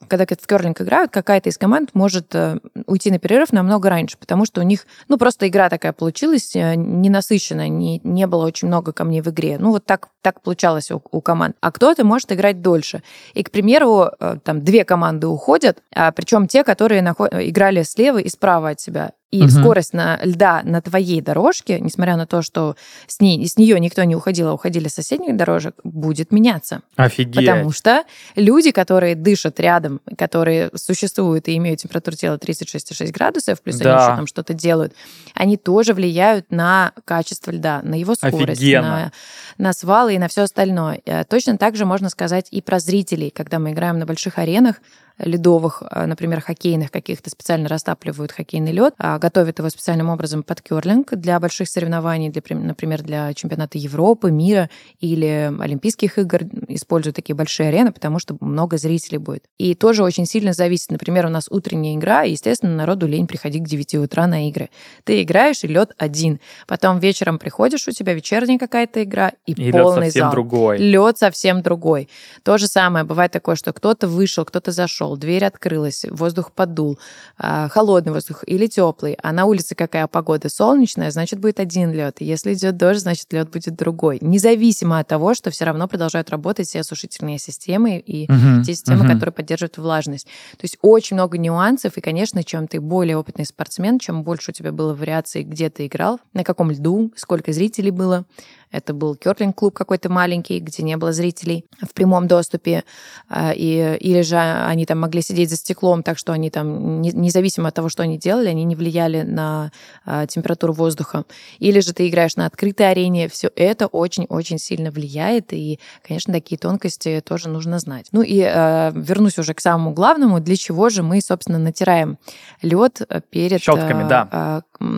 [0.09, 4.45] когда в керлинг играют, какая-то из команд может э, уйти на перерыв намного раньше, потому
[4.45, 9.23] что у них, ну, просто игра такая получилась, ненасыщенная, не, не было очень много камней
[9.23, 9.57] в игре.
[9.59, 11.57] Ну, вот так, так получалось у, у команд.
[11.61, 13.03] А кто-то может играть дольше.
[13.35, 14.11] И, к примеру,
[14.45, 19.13] там две команды уходят, а, причем те, которые которые играли слева и справа от себя.
[19.31, 19.51] И угу.
[19.51, 24.03] скорость на, льда на твоей дорожке, несмотря на то, что с, ней, с нее никто
[24.05, 26.81] не уходил, а уходили с соседних дорожек, будет меняться.
[26.97, 27.37] Офигеть.
[27.37, 28.05] Потому что
[28.37, 33.97] люди, которые дышат рядом, которые существуют и имеют температуру тела 36,6 градусов, плюс да.
[33.97, 34.95] они еще там что-то делают,
[35.35, 39.13] они тоже влияют на качество льда, на его скорость, на,
[39.59, 41.03] на свалы и на все остальное.
[41.05, 44.77] Э, точно так же можно сказать и про зрителей, когда мы играем на больших аренах,
[45.19, 51.15] ледовых, а, например, хоккейных каких-то специально растапливают хоккейный лед, готовят его специальным образом под керлинг
[51.15, 54.69] для больших соревнований, для, например, для чемпионата Европы, мира
[55.01, 59.45] или Олимпийских игр, используют такие большие арены, потому что много зрителей будет.
[59.59, 60.91] И тоже очень сильно зависит.
[60.91, 64.71] Например, у нас утренняя игра, и, естественно, народу лень приходить к 9 утра на игры.
[65.05, 66.41] Ты играешь, и лед один.
[66.67, 70.33] Потом вечером приходишь, у тебя вечерняя какая-то игра, и, и полный лед совсем зал.
[70.33, 70.79] другой.
[70.79, 72.09] Лед совсем другой.
[72.43, 73.05] То же самое.
[73.05, 76.99] Бывает такое, что кто-то вышел, кто-то зашел, зашел, дверь открылась, воздух подул,
[77.37, 82.17] а, холодный воздух или теплый, а на улице какая погода солнечная, значит будет один лед.
[82.21, 84.19] Если идет дождь, значит лед будет другой.
[84.21, 89.05] Независимо от того, что все равно продолжают работать все осушительные системы и uh-huh, те системы,
[89.05, 89.15] uh-huh.
[89.15, 90.27] которые поддерживают влажность.
[90.53, 94.55] То есть очень много нюансов, и, конечно, чем ты более опытный спортсмен, чем больше у
[94.55, 98.25] тебя было вариаций, где ты играл, на каком льду, сколько зрителей было,
[98.71, 102.85] это был керлинг-клуб какой-то маленький, где не было зрителей в прямом доступе,
[103.29, 107.69] а, и, или же они там могли сидеть за стеклом, так что они там, независимо
[107.69, 109.73] от того, что они делали, они не влияли на
[110.05, 111.25] а, температуру воздуха.
[111.59, 116.59] Или же ты играешь на открытой арене, все это очень-очень сильно влияет, и, конечно, такие
[116.59, 118.09] тонкости тоже нужно знать.
[118.13, 122.19] Ну и э, вернусь уже к самому главному, для чего же мы, собственно, натираем
[122.63, 123.01] лед
[123.31, 123.61] перед...
[123.61, 124.63] Щетками, э, да.
[124.81, 124.89] Э,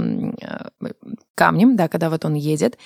[1.34, 2.78] камнем, да, когда вот он едет.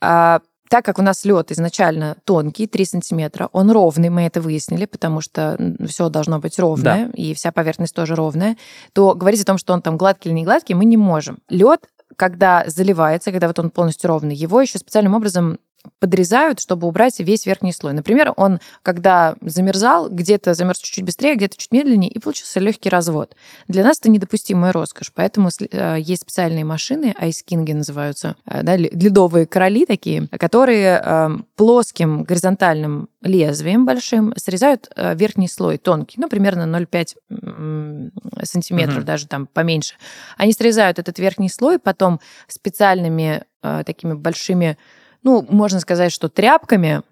[0.00, 4.84] А, так как у нас лед изначально тонкий, 3 сантиметра, он ровный, мы это выяснили,
[4.84, 7.12] потому что все должно быть ровное, да.
[7.14, 8.56] и вся поверхность тоже ровная,
[8.92, 11.38] то говорить о том, что он там гладкий или не гладкий, мы не можем.
[11.48, 11.80] Лед
[12.16, 15.58] когда заливается, когда вот он полностью ровный, его еще специальным образом
[15.98, 17.92] подрезают, чтобы убрать весь верхний слой.
[17.92, 23.34] Например, он, когда замерзал, где-то замерз чуть-чуть быстрее, где-то чуть медленнее, и получился легкий развод.
[23.68, 29.46] Для нас это недопустимая роскошь, поэтому э, есть специальные машины, айскинги называются, э, да, ледовые
[29.46, 36.62] короли такие, которые эм, плоским горизонтальным лезвием большим срезают э, верхний слой тонкий, ну, примерно
[36.62, 37.16] 0,5
[38.42, 39.06] сантиметров, угу.
[39.06, 39.94] даже там поменьше.
[40.36, 44.78] Они срезают этот верхний слой, потом специальными такими большими
[45.22, 47.02] ну, можно сказать, что тряпками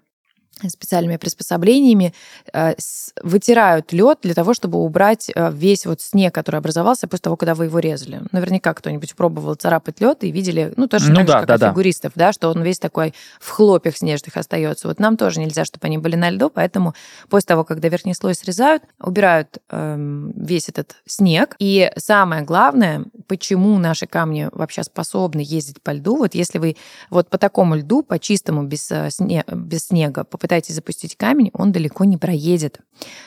[0.67, 2.13] специальными приспособлениями
[2.53, 2.73] э,
[3.21, 7.55] вытирают лед для того, чтобы убрать э, весь вот снег, который образовался после того, когда
[7.55, 8.21] вы его резали.
[8.31, 11.55] Наверняка кто-нибудь пробовал царапать лед и видели, ну, тоже ну, так да, же, как да,
[11.55, 11.69] у да.
[11.71, 14.87] фигуристов, да, что он весь такой в хлопьях снежных остается.
[14.87, 16.93] Вот нам тоже нельзя, чтобы они были на льду, поэтому
[17.29, 21.55] после того, когда верхний слой срезают, убирают эм, весь этот снег.
[21.59, 26.75] И самое главное, почему наши камни вообще способны ездить по льду, вот если вы
[27.09, 31.71] вот по такому льду, по чистому, без, э, сне, без снега, попытаетесь запустить камень, он
[31.73, 32.79] далеко не проедет.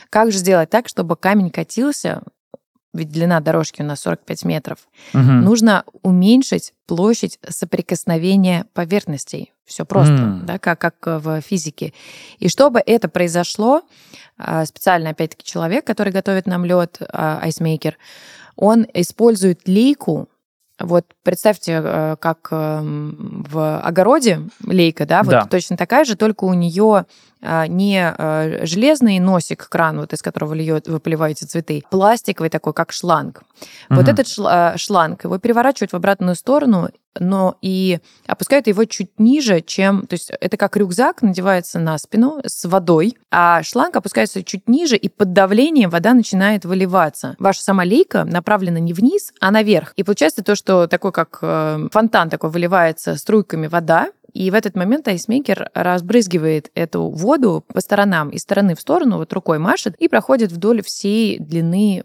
[0.08, 2.22] Как же сделать так, чтобы камень катился
[2.92, 4.78] ведь длина дорожки у нас 45 метров,
[5.14, 5.22] угу.
[5.22, 9.52] нужно уменьшить площадь соприкосновения поверхностей.
[9.64, 10.44] Все просто, mm.
[10.44, 11.92] да, как, как в физике.
[12.40, 13.82] И чтобы это произошло,
[14.36, 17.96] а, специально, опять-таки, человек, который готовит нам лед, а, айсмейкер,
[18.56, 20.28] он использует лейку,
[20.80, 25.44] вот представьте, э, как эм, в огороде лейка, да, вот да.
[25.44, 27.06] точно такая же, только у нее
[27.42, 32.92] не э, железный носик, кран, вот из которого льет, вы поливаете цветы, пластиковый такой, как
[32.92, 33.42] шланг.
[33.88, 33.96] Угу.
[33.96, 39.60] Вот этот э, шланг, его переворачивают в обратную сторону, но и опускают его чуть ниже,
[39.60, 40.06] чем...
[40.06, 44.96] То есть это как рюкзак надевается на спину с водой, а шланг опускается чуть ниже,
[44.96, 47.34] и под давлением вода начинает выливаться.
[47.38, 49.92] Ваша сама лейка направлена не вниз, а наверх.
[49.96, 54.76] И получается то, что такой как э, фонтан такой выливается струйками вода, и в этот
[54.76, 60.08] момент айсмейкер разбрызгивает эту воду по сторонам, из стороны в сторону, вот рукой машет, и
[60.08, 62.04] проходит вдоль всей длины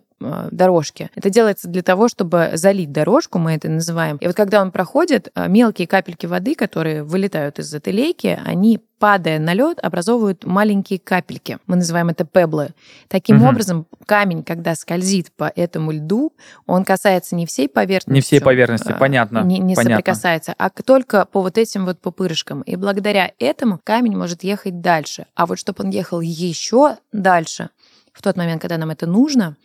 [0.52, 1.10] дорожки.
[1.16, 4.18] Это делается для того, чтобы залить дорожку, мы это называем.
[4.18, 8.80] И вот когда он проходит, э, мелкие капельки воды, которые вылетают из этой лейки, они
[9.00, 11.60] падая на лед, образовывают маленькие капельки.
[11.68, 12.70] Мы называем это пеблы.
[13.08, 13.50] Таким угу.
[13.50, 16.34] образом, камень, когда скользит по этому льду,
[16.66, 18.16] он касается не всей поверхности.
[18.16, 19.44] Не всей поверхности, а, понятно.
[19.44, 19.98] Не, не понятно.
[19.98, 22.62] соприкасается, а только по вот этим вот пупырышкам.
[22.62, 25.26] И благодаря этому камень может ехать дальше.
[25.36, 27.70] А вот чтобы он ехал еще дальше,
[28.14, 29.58] в тот момент, когда нам это нужно,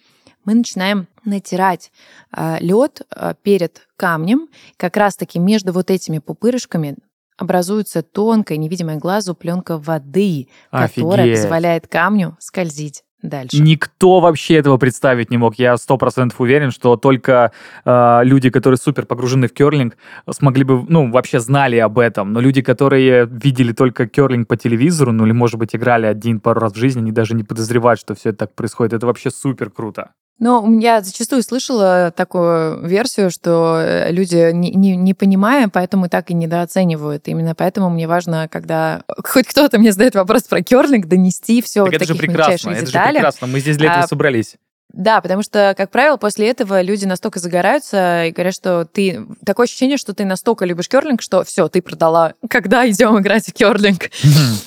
[0.44, 1.92] мы начинаем натирать
[2.36, 6.96] э, лед э, перед камнем, как раз-таки между вот этими пупырышками
[7.36, 10.94] образуется тонкая, невидимая глазу пленка воды, Офигеть.
[10.94, 13.60] которая позволяет камню скользить дальше.
[13.60, 15.56] Никто вообще этого представить не мог.
[15.56, 17.52] Я сто процентов уверен, что только
[17.84, 19.96] э, люди, которые супер погружены в керлинг,
[20.30, 22.32] смогли бы, ну, вообще знали об этом.
[22.32, 26.60] Но люди, которые видели только керлинг по телевизору, ну, или, может быть, играли один пару
[26.60, 28.92] раз в жизни, они даже не подозревают, что все это так происходит.
[28.94, 30.12] Это вообще супер круто.
[30.40, 36.30] Но я зачастую слышала такую версию, что э, люди не, не, не понимая, поэтому так
[36.30, 37.28] и недооценивают.
[37.28, 41.92] Именно поэтому мне важно, когда хоть кто-то мне задает вопрос про керлинг, донести все так
[41.92, 43.06] вот это таких же прекрасно, это деталях.
[43.08, 43.46] же прекрасно.
[43.48, 44.56] Мы здесь для этого а, собрались.
[44.92, 49.24] Да, потому что, как правило, после этого люди настолько загораются и говорят, что ты...
[49.44, 52.34] Такое ощущение, что ты настолько любишь керлинг, что все, ты продала.
[52.48, 54.10] Когда идем играть в керлинг?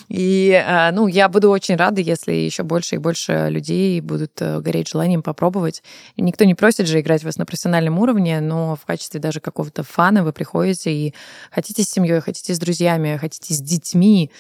[0.08, 4.60] И, а, ну, я буду очень рада, если еще больше и больше людей будут э,
[4.60, 5.84] гореть желанием попробовать.
[6.16, 10.24] Никто не просит же играть вас на профессиональном уровне, но в качестве даже какого-то фана
[10.24, 11.14] вы приходите и
[11.52, 14.32] хотите с семьей, хотите с друзьями, хотите с детьми,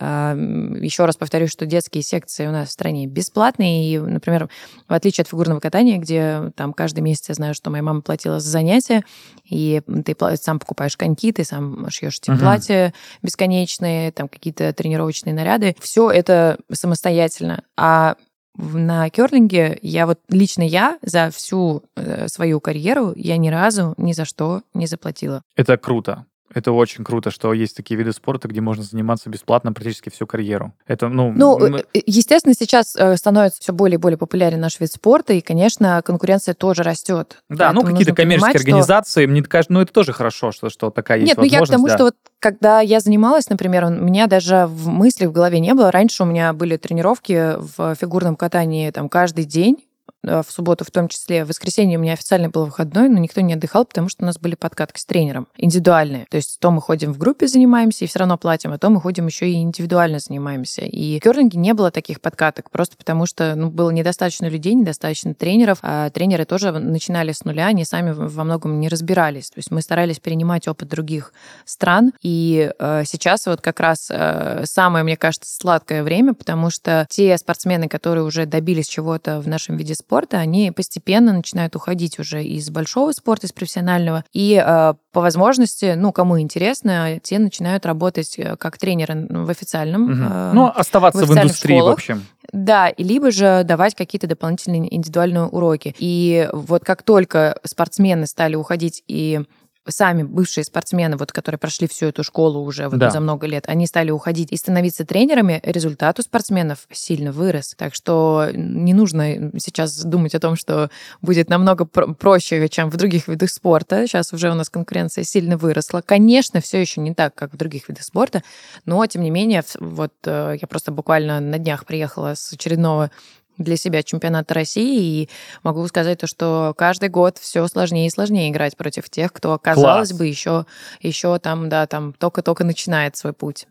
[0.00, 3.92] еще раз повторюсь, что детские секции у нас в стране бесплатные.
[3.92, 4.48] И, например,
[4.86, 8.38] в отличие от фигурного катания, где там каждый месяц я знаю, что моя мама платила
[8.38, 9.04] за занятия,
[9.44, 12.38] и ты сам покупаешь коньки, ты сам шьешь эти uh-huh.
[12.38, 15.74] платья бесконечные, там какие-то тренировочные наряды.
[15.80, 17.64] Все это самостоятельно.
[17.76, 18.16] А
[18.56, 24.12] на керлинге я вот лично я за всю э, свою карьеру я ни разу ни
[24.12, 25.42] за что не заплатила.
[25.56, 26.26] Это круто.
[26.54, 30.72] Это очень круто, что есть такие виды спорта, где можно заниматься бесплатно практически всю карьеру.
[30.86, 31.32] Это, ну...
[31.32, 31.80] Ну, мы...
[31.80, 36.00] Э, естественно, сейчас э, становится все более и более популярен наш вид спорта, и, конечно,
[36.02, 37.42] конкуренция тоже растет.
[37.48, 39.30] Да, ну какие-то коммерческие понимать, организации, что...
[39.30, 41.86] мне кажется, ну это тоже хорошо, что, что такая есть Нет, ну я к тому,
[41.86, 41.94] да.
[41.94, 45.90] что вот когда я занималась, например, у меня даже в мысли в голове не было.
[45.90, 49.78] Раньше у меня были тренировки в фигурном катании там каждый день,
[50.17, 51.44] Э, в субботу в том числе.
[51.44, 54.38] В воскресенье у меня официально был выходной, но никто не отдыхал, потому что у нас
[54.38, 56.26] были подкатки с тренером индивидуальные.
[56.30, 59.00] То есть то мы ходим в группе занимаемся и все равно платим, а то мы
[59.00, 60.82] ходим еще и индивидуально занимаемся.
[60.82, 65.34] И в керлинге не было таких подкаток, просто потому что ну, было недостаточно людей, недостаточно
[65.34, 69.50] тренеров, а тренеры тоже начинали с нуля, они сами во многом не разбирались.
[69.50, 71.32] То есть мы старались перенимать опыт других
[71.64, 77.06] стран, и э, сейчас вот как раз э, самое, мне кажется, сладкое время, потому что
[77.08, 82.18] те спортсмены, которые уже добились чего-то в нашем виде спорта, спорта, они постепенно начинают уходить
[82.18, 87.84] уже из большого спорта, из профессионального, и э, по возможности, ну, кому интересно, те начинают
[87.84, 90.04] работать э, как тренеры в официальном...
[90.04, 90.54] Угу.
[90.54, 91.90] Ну, оставаться в, в индустрии, школах.
[91.90, 92.26] в общем.
[92.52, 95.94] Да, либо же давать какие-то дополнительные индивидуальные уроки.
[95.98, 99.42] И вот как только спортсмены стали уходить и
[99.88, 103.10] сами бывшие спортсмены, вот, которые прошли всю эту школу уже вот да.
[103.10, 107.74] за много лет, они стали уходить и становиться тренерами, результат у спортсменов сильно вырос.
[107.76, 113.28] Так что не нужно сейчас думать о том, что будет намного проще, чем в других
[113.28, 114.06] видах спорта.
[114.06, 116.02] Сейчас уже у нас конкуренция сильно выросла.
[116.04, 118.42] Конечно, все еще не так, как в других видах спорта,
[118.84, 123.10] но тем не менее, вот э, я просто буквально на днях приехала с очередного
[123.58, 125.28] для себя чемпионата России, и
[125.62, 130.08] могу сказать то, что каждый год все сложнее и сложнее играть против тех, кто, казалось
[130.08, 130.18] Класс.
[130.18, 130.66] бы, еще,
[131.00, 133.66] еще там, да, там только-только начинает свой путь.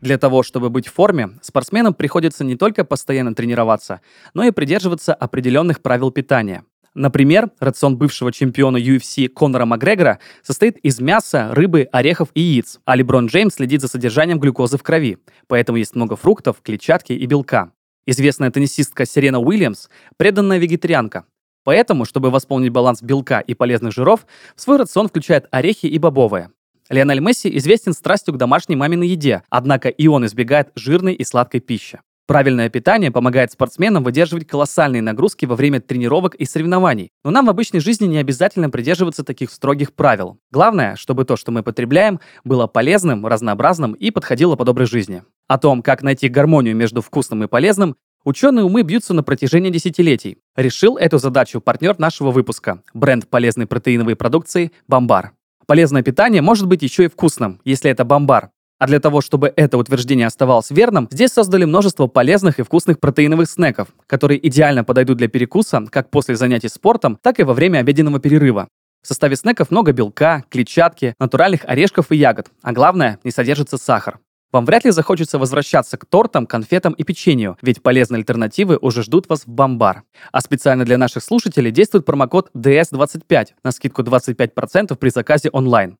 [0.00, 4.00] Для того, чтобы быть в форме, спортсменам приходится не только постоянно тренироваться,
[4.34, 6.64] но и придерживаться определенных правил питания.
[6.94, 12.96] Например, рацион бывшего чемпиона UFC Конора Макгрегора состоит из мяса, рыбы, орехов и яиц, а
[12.96, 17.70] Леброн Джеймс следит за содержанием глюкозы в крови, поэтому есть много фруктов, клетчатки и белка.
[18.08, 21.24] Известная теннисистка Сирена Уильямс– преданная вегетарианка.
[21.64, 26.50] Поэтому, чтобы восполнить баланс белка и полезных жиров, в свой рацион включает орехи и бобовые.
[26.88, 31.58] Лионель Месси известен страстью к домашней маминой еде, однако и он избегает жирной и сладкой
[31.58, 32.00] пищи.
[32.26, 37.12] Правильное питание помогает спортсменам выдерживать колоссальные нагрузки во время тренировок и соревнований.
[37.24, 40.40] Но нам в обычной жизни не обязательно придерживаться таких строгих правил.
[40.50, 45.22] Главное, чтобы то, что мы потребляем, было полезным, разнообразным и подходило по доброй жизни.
[45.46, 50.38] О том, как найти гармонию между вкусным и полезным, ученые умы бьются на протяжении десятилетий.
[50.56, 55.30] Решил эту задачу партнер нашего выпуска– бренд полезной протеиновой продукции «Бомбар».
[55.66, 58.50] Полезное питание может быть еще и вкусным, если это бомбар.
[58.78, 63.48] А для того, чтобы это утверждение оставалось верным, здесь создали множество полезных и вкусных протеиновых
[63.48, 68.20] снеков, которые идеально подойдут для перекуса как после занятий спортом, так и во время обеденного
[68.20, 68.68] перерыва.
[69.02, 74.18] В составе снеков много белка, клетчатки, натуральных орешков и ягод, а главное, не содержится сахар.
[74.52, 79.28] Вам вряд ли захочется возвращаться к тортам, конфетам и печенью, ведь полезные альтернативы уже ждут
[79.28, 80.02] вас в Бомбар.
[80.32, 85.96] А специально для наших слушателей действует промокод DS25 на скидку 25% при заказе онлайн.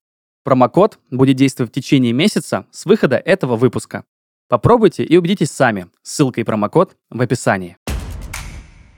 [0.46, 4.04] Промокод будет действовать в течение месяца с выхода этого выпуска.
[4.48, 5.88] Попробуйте и убедитесь сами.
[6.04, 7.76] Ссылка и промокод в описании.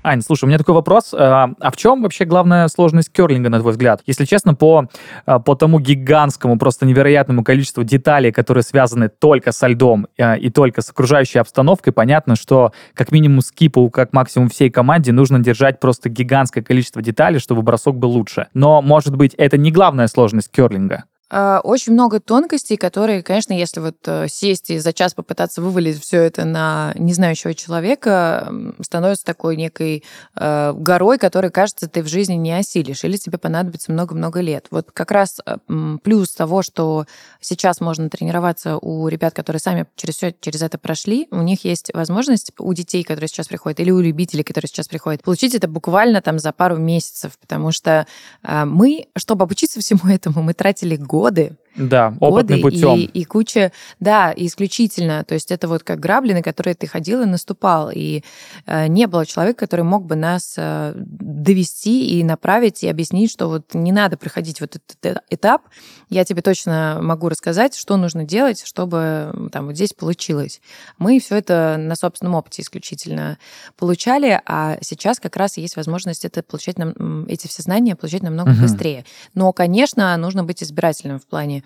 [0.02, 1.14] Ань, слушай, у меня такой вопрос.
[1.14, 4.02] А, а в чем вообще главная сложность керлинга, на твой взгляд?
[4.04, 4.88] Если честно, по,
[5.24, 10.50] а, по тому гигантскому, просто невероятному количеству деталей, которые связаны только со льдом а, и
[10.50, 15.80] только с окружающей обстановкой, понятно, что как минимум скипу, как максимум всей команде нужно держать
[15.80, 18.48] просто гигантское количество деталей, чтобы бросок был лучше.
[18.52, 21.04] Но, может быть, это не главная сложность керлинга?
[21.30, 26.00] А, очень много тонкостей, которые, конечно, если вот э, сесть и за час попытаться вывалить
[26.00, 28.50] все это на незнающего человека,
[28.80, 30.04] становится такой некой
[30.36, 34.68] э, горой, которой, кажется, ты в жизни не осилишь, или тебе понадобится много-много лет.
[34.70, 35.58] Вот как раз э,
[36.02, 37.04] плюс того, что
[37.40, 41.90] сейчас можно тренироваться у ребят, которые сами через все через это прошли, у них есть
[41.92, 46.22] возможность у детей, которые сейчас приходят, или у любителей, которые сейчас приходят, получить это буквально
[46.22, 48.06] там за пару месяцев, потому что
[48.42, 52.96] мы, чтобы обучиться всему этому, мы тратили год годы да, опытным годы путем.
[52.96, 55.24] И, и куча, да, исключительно.
[55.24, 57.90] То есть это вот как грабли, на которые ты ходил и наступал.
[57.94, 58.24] И
[58.66, 63.48] э, не было человека, который мог бы нас э, довести и направить, и объяснить, что
[63.48, 65.62] вот не надо проходить вот этот этап.
[66.08, 70.60] Я тебе точно могу рассказать, что нужно делать, чтобы там вот здесь получилось.
[70.98, 73.38] Мы все это на собственном опыте исключительно
[73.76, 78.50] получали, а сейчас как раз есть возможность это получать нам, эти все знания получать намного
[78.50, 78.62] угу.
[78.62, 79.04] быстрее.
[79.34, 81.64] Но, конечно, нужно быть избирательным в плане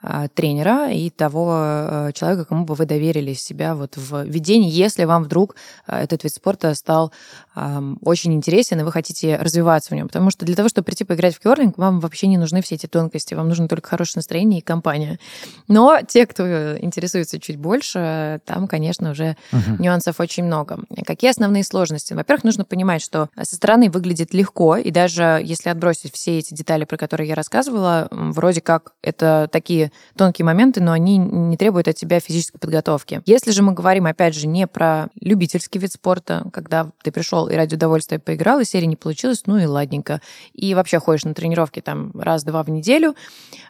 [0.00, 5.02] а, тренера и того а, человека, кому бы вы доверили себя вот в ведении, если
[5.02, 5.56] вам вдруг
[5.88, 7.12] а, этот вид спорта стал
[8.02, 10.06] очень интересен, и вы хотите развиваться в нем.
[10.06, 12.86] Потому что для того, чтобы прийти поиграть в керлинг, вам вообще не нужны все эти
[12.86, 15.18] тонкости, вам нужно только хорошее настроение и компания.
[15.66, 19.82] Но те, кто интересуется чуть больше, там, конечно, уже угу.
[19.82, 20.78] нюансов очень много.
[21.04, 22.12] Какие основные сложности?
[22.12, 26.84] Во-первых, нужно понимать, что со стороны выглядит легко, и даже если отбросить все эти детали,
[26.84, 31.96] про которые я рассказывала, вроде как это такие тонкие моменты, но они не требуют от
[31.96, 33.22] тебя физической подготовки.
[33.26, 37.54] Если же мы говорим, опять же, не про любительский вид спорта, когда ты пришел и
[37.54, 40.20] ради удовольствия поиграл, и серии не получилось, ну и ладненько.
[40.52, 43.14] И вообще ходишь на тренировки там раз-два в неделю,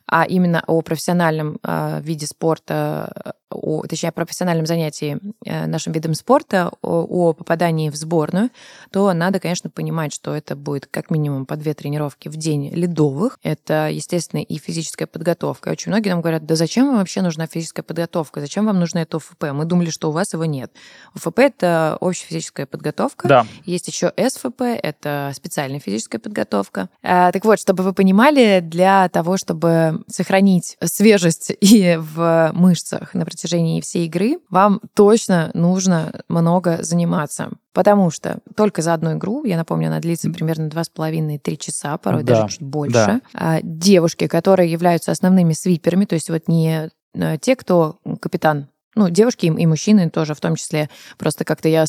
[0.07, 6.15] а именно о профессиональном э, виде спорта о, точнее, о профессиональном занятии э, нашим видом
[6.15, 8.51] спорта, о, о попадании в сборную,
[8.91, 13.39] то надо, конечно, понимать, что это будет как минимум по две тренировки в день ледовых.
[13.43, 15.71] Это, естественно, и физическая подготовка.
[15.71, 18.41] Очень многие нам говорят, да зачем вам вообще нужна физическая подготовка?
[18.41, 19.45] Зачем вам нужно это ОФП?
[19.53, 20.73] Мы думали, что у вас его нет.
[21.15, 23.29] ОФП– это общая физическая подготовка.
[23.29, 23.47] Да.
[23.65, 26.89] Есть еще СФП– это специальная физическая подготовка.
[27.03, 33.38] А, так вот, чтобы вы понимали, для того, чтобы сохранить свежесть и в мышцах, например,
[33.39, 37.51] протяжении всей игры, вам точно нужно много заниматься.
[37.73, 42.35] Потому что только за одну игру, я напомню, она длится примерно 2,5-3 часа, порой да,
[42.35, 43.21] даже чуть больше.
[43.33, 43.61] Да.
[43.63, 48.67] Девушки, которые являются основными свиперами, то есть вот не э, те, кто капитан
[48.97, 50.91] ну, девушки и мужчины тоже в том числе.
[51.19, 51.85] Просто как-то я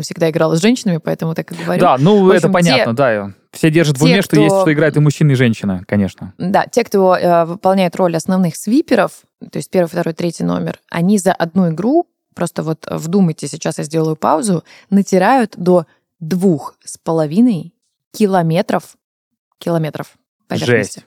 [0.00, 1.80] всегда играла с женщинами, поэтому так и говорю.
[1.80, 3.32] Да, ну общем, это понятно, те, да.
[3.60, 4.40] Все держат те, в уме, что кто...
[4.40, 6.32] есть, что играют и мужчины, и женщина, конечно.
[6.38, 11.18] Да, те, кто э, выполняет роль основных свиперов, то есть первый, второй, третий номер, они
[11.18, 15.84] за одну игру, просто вот вдумайте, сейчас я сделаю паузу, натирают до
[16.20, 17.74] двух с половиной
[18.12, 18.96] километров
[19.58, 20.14] километров
[20.48, 21.00] поверхности.
[21.00, 21.06] Жесть.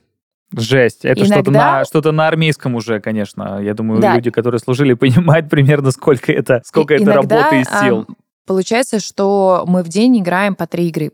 [0.56, 1.06] Жесть.
[1.06, 1.36] Это Иногда...
[1.36, 3.60] что-то, на, что-то на армейском уже, конечно.
[3.64, 4.14] Я думаю, да.
[4.14, 8.06] люди, которые служили, понимают примерно, сколько это, сколько и, это иногда, работы и сил.
[8.08, 8.14] А,
[8.46, 11.14] получается, что мы в день играем по три игры.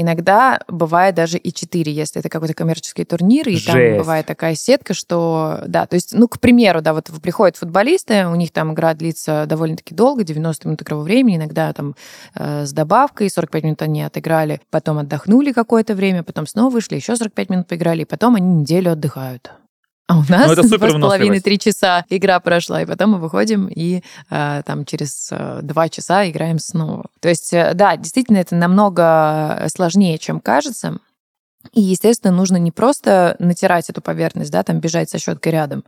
[0.00, 3.66] Иногда бывает даже и 4, если это какой-то коммерческий турнир, и Жесть.
[3.66, 8.26] там бывает такая сетка, что, да, то есть, ну, к примеру, да, вот приходят футболисты,
[8.26, 11.94] у них там игра длится довольно-таки долго, 90 минут игрового времени, иногда там
[12.34, 17.14] э, с добавкой, 45 минут они отыграли, потом отдохнули какое-то время, потом снова вышли, еще
[17.14, 19.52] 45 минут поиграли, и потом они неделю отдыхают.
[20.10, 23.68] А у нас ну, два с половиной, три часа игра прошла, и потом мы выходим
[23.68, 27.06] и э, там через э, два часа играем снова.
[27.20, 30.98] То есть, э, да, действительно, это намного сложнее, чем кажется.
[31.72, 35.84] И, естественно, нужно не просто натирать эту поверхность, да, там бежать со щеткой рядом,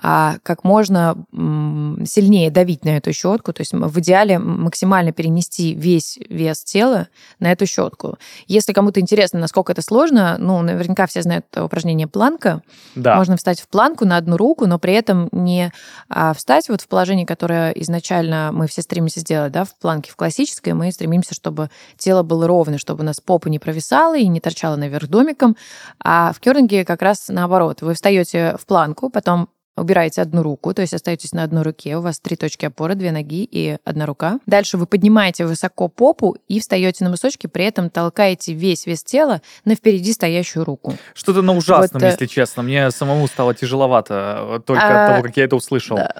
[0.00, 6.18] а как можно сильнее давить на эту щетку, то есть в идеале максимально перенести весь
[6.30, 7.08] вес тела
[7.40, 8.18] на эту щетку.
[8.46, 12.62] Если кому-то интересно, насколько это сложно, ну, наверняка все знают упражнение планка.
[12.94, 13.16] Да.
[13.16, 15.72] Можно встать в планку на одну руку, но при этом не
[16.08, 20.16] а, встать вот в положение, которое изначально мы все стремимся сделать, да, в планке, в
[20.16, 21.68] классической, мы стремимся, чтобы
[21.98, 25.56] тело было ровно, чтобы у нас попа не провисала и не торчала наверх домиком,
[25.98, 27.80] а в керлинге как раз наоборот.
[27.80, 32.00] Вы встаете в планку, потом убираете одну руку, то есть остаетесь на одной руке, у
[32.00, 34.40] вас три точки опоры, две ноги и одна рука.
[34.46, 39.42] Дальше вы поднимаете высоко попу и встаете на мысочки, при этом толкаете весь вес тела
[39.64, 40.94] на впереди стоящую руку.
[41.14, 42.62] Что-то на ужасном, вот, э, если честно.
[42.62, 45.96] Мне самому стало тяжеловато э, только а, от того, как я это услышал.
[45.96, 46.14] Да.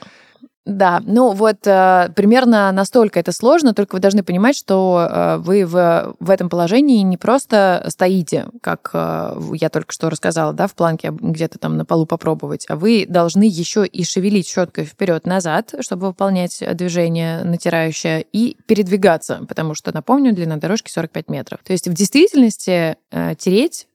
[0.67, 5.64] Да, ну вот э, примерно настолько это сложно, только вы должны понимать, что э, вы
[5.64, 10.75] в, в этом положении не просто стоите, как э, я только что рассказала, да, в
[10.75, 16.09] планке где-то там на полу попробовать, а вы должны еще и шевелить щеткой вперед-назад, чтобы
[16.09, 21.61] выполнять движение натирающее, и передвигаться, потому что, напомню, длина дорожки 45 метров.
[21.62, 23.87] То есть в действительности э, тереть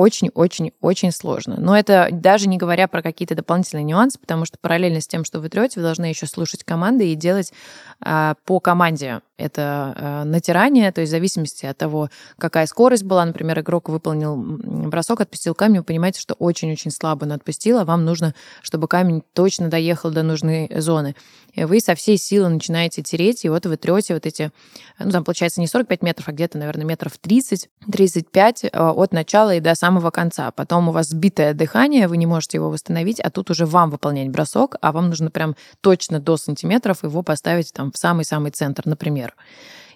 [0.00, 1.56] очень-очень-очень сложно.
[1.58, 5.40] Но это даже не говоря про какие-то дополнительные нюансы, потому что параллельно с тем, что
[5.40, 7.52] вы трете, вы должны еще слушать команды и делать
[8.00, 13.24] а, по команде это а, натирание, то есть в зависимости от того, какая скорость была,
[13.24, 18.04] например, игрок выполнил бросок, отпустил камень, вы понимаете, что очень-очень слабо он отпустил, а вам
[18.04, 21.14] нужно, чтобы камень точно доехал до нужной зоны.
[21.52, 24.52] И вы со всей силы начинаете тереть, и вот вы трете вот эти,
[24.98, 29.60] ну, там получается не 45 метров, а где-то, наверное, метров 30-35 а, от начала и
[29.60, 30.50] до самого конца.
[30.50, 34.28] Потом у вас сбитое дыхание, вы не можете его восстановить, а тут уже вам выполнять
[34.28, 39.29] бросок, а вам нужно прям точно до сантиметров его поставить там в самый-самый центр, например.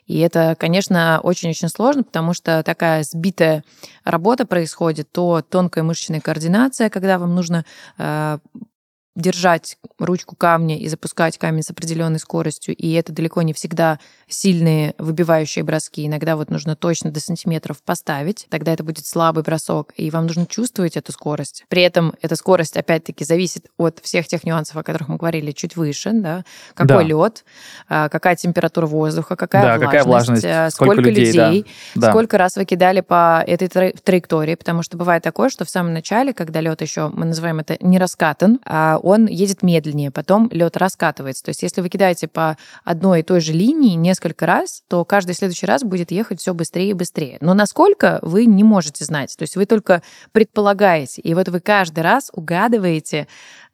[0.06, 3.64] И это, конечно, очень-очень сложно, потому что такая сбитая
[4.04, 7.64] работа происходит, то тонкая мышечная координация, когда вам нужно
[7.96, 8.38] э,
[9.14, 14.94] держать ручку камня и запускать камень с определенной скоростью, и это далеко не всегда сильные
[14.98, 16.06] выбивающие броски.
[16.06, 20.46] Иногда вот нужно точно до сантиметров поставить, тогда это будет слабый бросок, и вам нужно
[20.46, 21.64] чувствовать эту скорость.
[21.68, 25.76] При этом эта скорость, опять-таки, зависит от всех тех нюансов, о которых мы говорили чуть
[25.76, 26.44] выше, да,
[26.74, 27.02] какой да.
[27.02, 27.44] лед,
[27.88, 32.10] а, какая температура воздуха, какая да, влажность, какая влажность а, сколько, сколько людей, людей да.
[32.10, 36.32] сколько раз вы кидали по этой траектории, потому что бывает такое, что в самом начале,
[36.32, 41.44] когда лед еще, мы называем это не раскатан, а он едет медленнее, потом лед раскатывается.
[41.44, 45.34] То есть если вы кидаете по одной и той же линии несколько раз, то каждый
[45.34, 47.36] следующий раз будет ехать все быстрее и быстрее.
[47.42, 49.36] Но насколько вы не можете знать.
[49.36, 50.02] То есть вы только
[50.32, 51.20] предполагаете.
[51.20, 53.28] И вот вы каждый раз угадываете,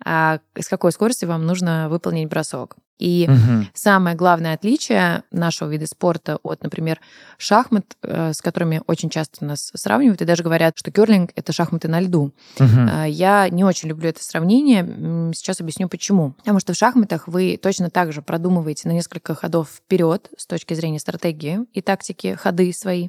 [0.05, 2.77] а, с какой скоростью вам нужно выполнить бросок.
[3.01, 3.67] И угу.
[3.73, 7.01] самое главное отличие нашего вида спорта от, например,
[7.39, 11.89] шахмат, э, с которыми очень часто нас сравнивают, и даже говорят, что керлинг это шахматы
[11.89, 12.33] на льду.
[12.59, 13.07] Угу.
[13.09, 15.33] Я не очень люблю это сравнение.
[15.35, 16.33] Сейчас объясню почему.
[16.33, 20.75] Потому что в шахматах вы точно так же продумываете на несколько ходов вперед с точки
[20.75, 23.09] зрения стратегии и тактики ходы свои.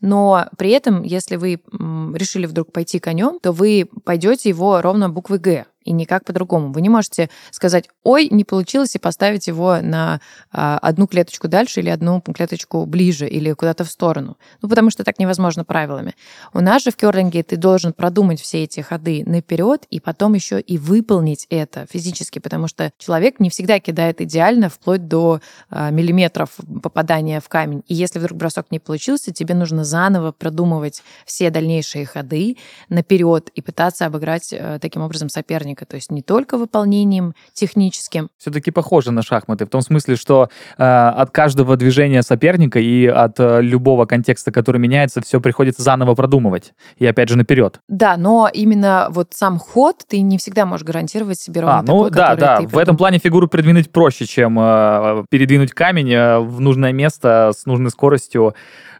[0.00, 5.38] Но при этом, если вы решили вдруг пойти конем, то вы пойдете его ровно буквой
[5.38, 6.72] Г и никак по-другому.
[6.72, 10.20] Вы не можете сказать, ой, не получилось, и поставить его на
[10.52, 14.36] а, одну клеточку дальше или одну клеточку ближе или куда-то в сторону.
[14.62, 16.14] Ну, потому что так невозможно правилами.
[16.52, 20.60] У нас же в керлинге ты должен продумать все эти ходы наперед и потом еще
[20.60, 26.50] и выполнить это физически, потому что человек не всегда кидает идеально вплоть до а, миллиметров
[26.82, 27.82] попадания в камень.
[27.86, 32.56] И если вдруг бросок не получился, тебе нужно заново продумывать все дальнейшие ходы
[32.88, 38.30] наперед и пытаться обыграть а, таким образом соперника, то есть не только выполнением техническим.
[38.38, 40.48] Все-таки похоже на шахматы, в том смысле, что
[40.78, 46.14] э, от каждого движения соперника и от э, любого контекста, который меняется, все приходится заново
[46.14, 46.72] продумывать.
[46.96, 47.80] И опять же наперед.
[47.88, 52.04] Да, но именно вот сам ход ты не всегда можешь гарантировать себе ровно а, ну
[52.04, 52.60] такой, да, да.
[52.60, 57.66] В этом плане фигуру передвинуть проще, чем э, передвинуть камень э, в нужное место с
[57.66, 58.54] нужной скоростью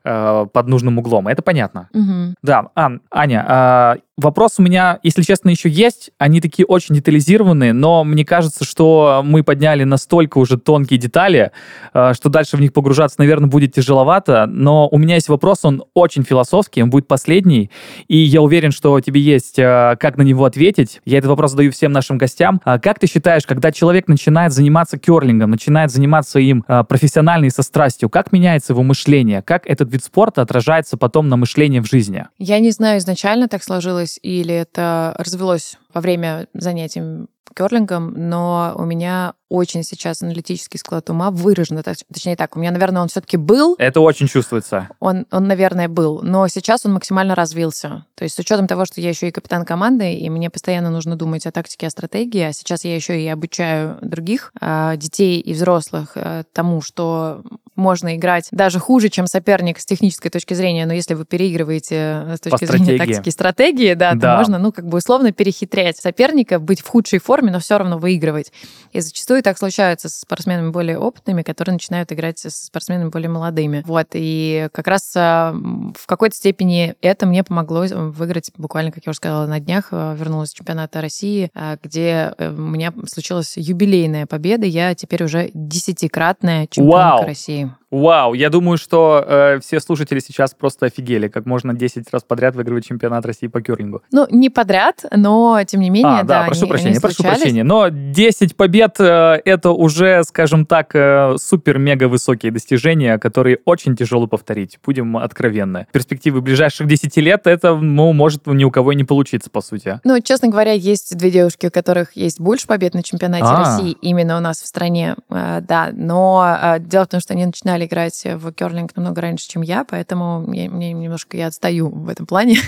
[0.05, 1.29] э, под нужным углом.
[1.29, 1.89] Это понятно.
[1.93, 2.35] Угу.
[2.43, 6.11] Да, а, Аня, Вопрос у меня, если честно, еще есть.
[6.19, 11.53] Они такие очень детализированные, но мне кажется, что мы подняли настолько уже тонкие детали,
[11.95, 14.45] э, что дальше в них погружаться, наверное, будет тяжеловато.
[14.47, 17.71] Но у меня есть вопрос, он очень философский, он будет последний,
[18.09, 21.01] и я уверен, что тебе есть э, как на него ответить.
[21.07, 22.61] Я этот вопрос задаю всем нашим гостям.
[22.65, 27.51] А как ты считаешь, когда человек начинает заниматься керлингом, начинает заниматься им э, профессионально и
[27.51, 29.41] со страстью, как меняется его мышление?
[29.41, 32.27] Как этот вид спорта отражается потом на мышлении в жизни?
[32.39, 38.75] Я не знаю, изначально так сложилось развилось или это развелось во время занятий керлингом, но
[38.77, 41.83] у меня очень сейчас аналитический склад ума выражен.
[41.83, 43.75] Точнее так, у меня, наверное, он все-таки был.
[43.79, 44.89] Это очень чувствуется.
[45.01, 46.23] Он, он, наверное, был.
[46.23, 48.07] Но сейчас он максимально развился.
[48.15, 51.17] То есть с учетом того, что я еще и капитан команды, и мне постоянно нужно
[51.17, 55.53] думать о тактике, о стратегии, а сейчас я еще и обучаю других а, детей и
[55.53, 57.43] взрослых а, тому, что
[57.81, 62.37] можно играть даже хуже, чем соперник с технической точки зрения, но если вы переигрываете э,
[62.37, 63.15] с точки По зрения стратегии.
[63.15, 67.19] тактики стратегии, да, да, то можно, ну, как бы условно перехитрять соперника, быть в худшей
[67.19, 68.53] форме, но все равно выигрывать.
[68.93, 73.83] И зачастую так случается с спортсменами более опытными, которые начинают играть со спортсменами более молодыми.
[73.87, 79.11] Вот, и как раз э, в какой-то степени это мне помогло выиграть буквально, как я
[79.11, 81.51] уже сказала, на днях э, вернулась с чемпионата России,
[81.83, 84.67] где у меня случилась юбилейная победа.
[84.67, 87.25] Я теперь уже десятикратная чемпионка Вау!
[87.25, 87.70] России.
[87.71, 87.80] time.
[87.91, 92.55] Вау, я думаю, что э, все слушатели сейчас просто офигели, как можно 10 раз подряд
[92.55, 94.03] выигрывать чемпионат России по керлингу.
[94.13, 97.23] Ну, не подряд, но тем не менее, а, да, да, прошу они, прощения, они прошу
[97.25, 97.65] прощения.
[97.65, 104.29] Но 10 побед э, это уже, скажем так, э, супер-мега высокие достижения, которые очень тяжело
[104.29, 104.79] повторить.
[104.85, 105.89] Будем откровенны.
[105.93, 109.99] Перспективы ближайших 10 лет это, ну, может ни у кого и не получиться, по сути.
[110.05, 113.59] Ну, честно говоря, есть две девушки, у которых есть больше побед на чемпионате а.
[113.59, 115.91] России именно у нас в стране, э, да.
[115.93, 119.85] Но э, дело в том, что они начинали играть в керлинг намного раньше, чем я,
[119.85, 122.59] поэтому мне, мне немножко я отстаю в этом плане.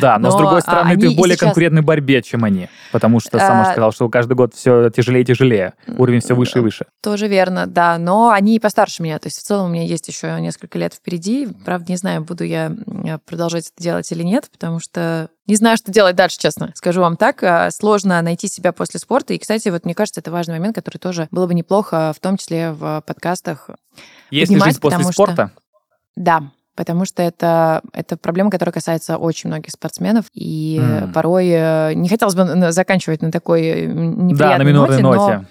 [0.00, 1.48] Да, но, но с другой а, стороны, ты в более сейчас...
[1.48, 3.72] конкурентной борьбе, чем они, потому что сама а...
[3.72, 6.86] сказал, что каждый год все тяжелее и тяжелее, уровень все выше и выше.
[7.02, 10.40] Тоже верно, да, но они постарше меня, то есть в целом у меня есть еще
[10.40, 12.72] несколько лет впереди, правда, не знаю, буду я
[13.26, 16.72] продолжать это делать или нет, потому что не знаю, что делать дальше, честно.
[16.74, 17.42] Скажу вам так.
[17.42, 19.34] А, сложно найти себя после спорта.
[19.34, 22.36] И, кстати, вот мне кажется, это важный момент, который тоже было бы неплохо, в том
[22.36, 23.70] числе в подкастах.
[24.30, 25.50] Есть ли жизнь после спорта?
[25.52, 25.62] Что...
[26.14, 26.42] Да,
[26.76, 31.12] потому что это, это проблема, которая касается очень многих спортсменов, и mm.
[31.12, 35.36] порой э, не хотелось бы заканчивать на такой э, неприятной да, на ноте, ноте.
[35.38, 35.44] Но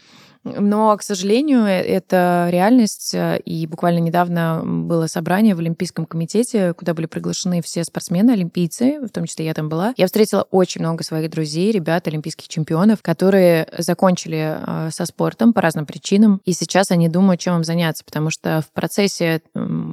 [0.43, 3.13] но, к сожалению, э, это реальность.
[3.13, 8.99] Э, и буквально недавно было собрание в Олимпийском комитете, куда были приглашены все спортсмены, олимпийцы,
[9.01, 9.93] в том числе я там была.
[9.97, 15.61] Я встретила очень много своих друзей, ребят, олимпийских чемпионов, которые закончили э, со спортом по
[15.61, 16.41] разным причинам.
[16.45, 19.41] И сейчас они думают, чем им заняться, потому что в процессе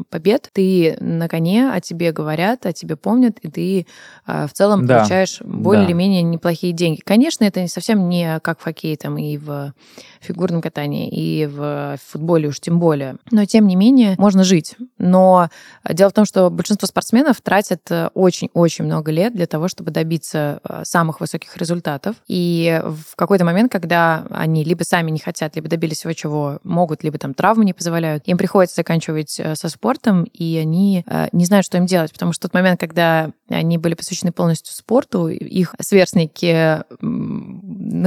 [0.09, 3.87] побед ты на коне, о тебе говорят, о тебе помнят, и ты
[4.27, 4.99] в целом да.
[4.99, 5.91] получаешь более да.
[5.91, 7.01] или менее неплохие деньги.
[7.05, 9.75] Конечно, это совсем не как в хоккее там и в
[10.21, 13.17] фигурном катании и в футболе уж тем более.
[13.31, 14.77] Но тем не менее можно жить.
[14.99, 15.49] Но
[15.89, 20.83] дело в том, что большинство спортсменов тратят очень-очень много лет для того, чтобы добиться э,
[20.85, 22.17] самых высоких результатов.
[22.27, 27.03] И в какой-то момент, когда они либо сами не хотят, либо добились всего, чего могут,
[27.03, 31.45] либо там травмы не позволяют, им приходится заканчивать э, со спортом, и они э, не
[31.45, 32.13] знают, что им делать.
[32.13, 36.83] Потому что тот момент, когда они были посвящены полностью спорту, их сверстники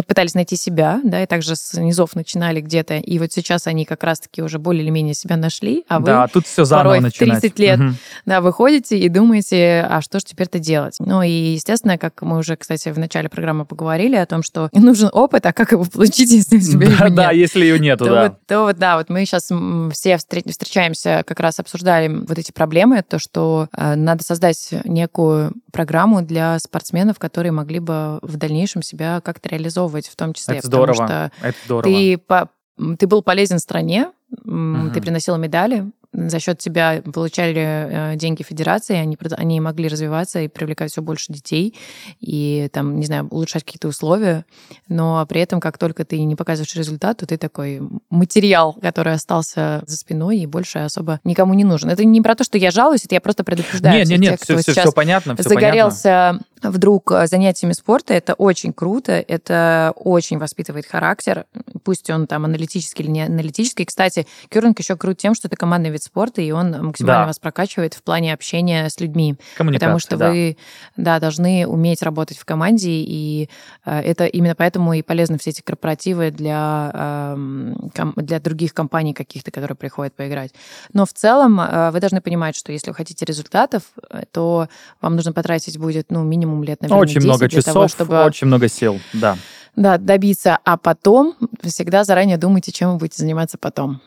[0.07, 4.03] пытались найти себя, да, и также с низов начинали где-то, и вот сейчас они как
[4.03, 7.13] раз-таки уже более или менее себя нашли, а вы да, тут все заново порой в
[7.13, 7.89] 30 лет угу.
[8.25, 10.97] да, выходите и думаете, а что же теперь-то делать?
[10.99, 15.09] Ну и, естественно, как мы уже, кстати, в начале программы поговорили о том, что нужен
[15.11, 17.15] опыт, а как его получить, если у тебя да, его нет?
[17.15, 18.23] Да, если ее нету, то да.
[18.23, 19.49] Вот, то вот, да, вот мы сейчас
[19.93, 25.30] все встречаемся, как раз обсуждали вот эти проблемы, то, что э, надо создать некую
[25.71, 30.57] программу для спортсменов, которые могли бы в дальнейшем себя как-то реализовывать в том числе.
[30.57, 31.05] Это здорово.
[31.05, 31.83] Что Это здорово.
[31.83, 32.49] Ты, по,
[32.97, 34.89] ты был полезен стране, угу.
[34.93, 40.47] ты приносил медали, за счет тебя получали э, деньги федерации, они, они могли развиваться и
[40.47, 41.75] привлекать все больше детей,
[42.19, 44.45] и там, не знаю, улучшать какие-то условия,
[44.87, 49.83] но при этом, как только ты не показываешь результат, то ты такой материал, который остался
[49.85, 51.89] за спиной и больше особо никому не нужен.
[51.89, 53.99] Это не про то, что я жалуюсь, это я просто предупреждаю.
[53.99, 56.45] Нет, нет, нет, все, все, все понятно, все загорелся понятно.
[56.61, 61.45] Вдруг э, занятиями спорта, это очень круто, это очень воспитывает характер,
[61.83, 63.85] пусть он там аналитический или не аналитический.
[63.85, 67.27] Кстати, кюринг еще крут тем, что это командный вид спорта, и он максимально да.
[67.27, 69.35] вас прокачивает в плане общения с людьми.
[69.57, 70.29] Потому что да.
[70.29, 70.57] вы
[70.95, 73.49] да, должны уметь работать в команде, и
[73.85, 79.51] э, это именно поэтому и полезны все эти корпоративы для, э, для других компаний каких-то,
[79.51, 80.53] которые приходят поиграть.
[80.93, 83.83] Но в целом э, вы должны понимать, что если вы хотите результатов,
[84.31, 84.67] то
[85.01, 88.23] вам нужно потратить будет ну, минимум лет, наверное, Очень много часов, того, чтобы...
[88.23, 89.37] очень много сил, да.
[89.75, 94.01] Да, добиться, а потом всегда заранее думайте, чем вы будете заниматься потом.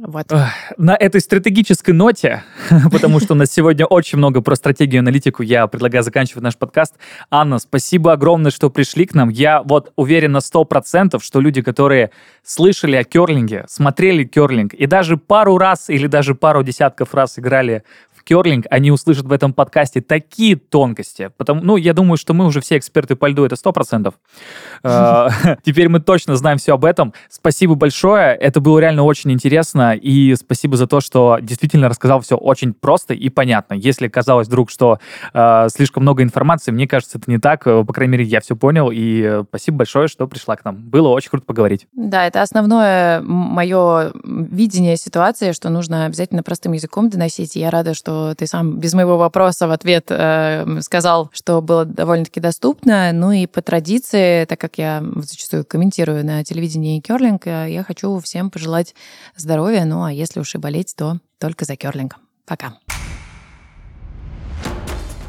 [0.00, 0.32] Вот.
[0.76, 2.44] На этой стратегической ноте,
[2.92, 6.56] потому что у нас сегодня очень много про стратегию и аналитику, я предлагаю заканчивать наш
[6.56, 6.94] подкаст.
[7.30, 9.28] Анна, спасибо огромное, что пришли к нам.
[9.28, 12.12] Я вот уверен на 100%, что люди, которые
[12.44, 17.82] слышали о керлинге, смотрели керлинг и даже пару раз или даже пару десятков раз играли
[18.28, 21.30] керлинг, они услышат в этом подкасте такие тонкости.
[21.38, 24.12] Потому, ну, я думаю, что мы уже все эксперты по льду, это 100%.
[24.82, 25.28] Э,
[25.64, 27.14] теперь мы точно знаем все об этом.
[27.30, 32.36] Спасибо большое, это было реально очень интересно, и спасибо за то, что действительно рассказал все
[32.36, 33.74] очень просто и понятно.
[33.74, 34.98] Если казалось вдруг, что
[35.32, 37.64] э, слишком много информации, мне кажется, это не так.
[37.64, 40.76] По крайней мере, я все понял, и спасибо большое, что пришла к нам.
[40.76, 41.86] Было очень круто поговорить.
[41.94, 47.56] Да, это основное мое видение ситуации, что нужно обязательно простым языком доносить.
[47.56, 51.84] И я рада, что ты сам без моего вопроса в ответ э, сказал, что было
[51.84, 53.12] довольно-таки доступно.
[53.12, 58.18] Ну и по традиции, так как я зачастую комментирую на телевидении керлинг, э, я хочу
[58.20, 58.94] всем пожелать
[59.36, 59.84] здоровья.
[59.84, 62.16] Ну а если уж и болеть, то только за керлинг.
[62.46, 62.74] Пока.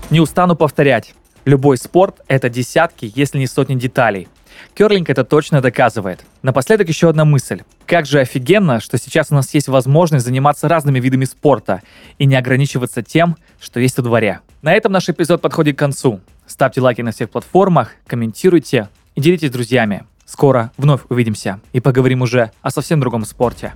[0.09, 1.13] Не устану повторять.
[1.45, 4.27] Любой спорт— это десятки, если не сотни деталей.
[4.73, 6.25] Керлинг это точно доказывает.
[6.41, 7.61] Напоследок еще одна мысль.
[7.85, 11.81] Как же офигенно, что сейчас у нас есть возможность заниматься разными видами спорта
[12.17, 14.39] и не ограничиваться тем, что есть во дворе.
[14.61, 16.21] На этом наш эпизод подходит к концу.
[16.47, 20.05] Ставьте лайки на всех платформах, комментируйте и делитесь с друзьями.
[20.25, 23.73] Скоро вновь увидимся и поговорим уже о совсем другом спорте.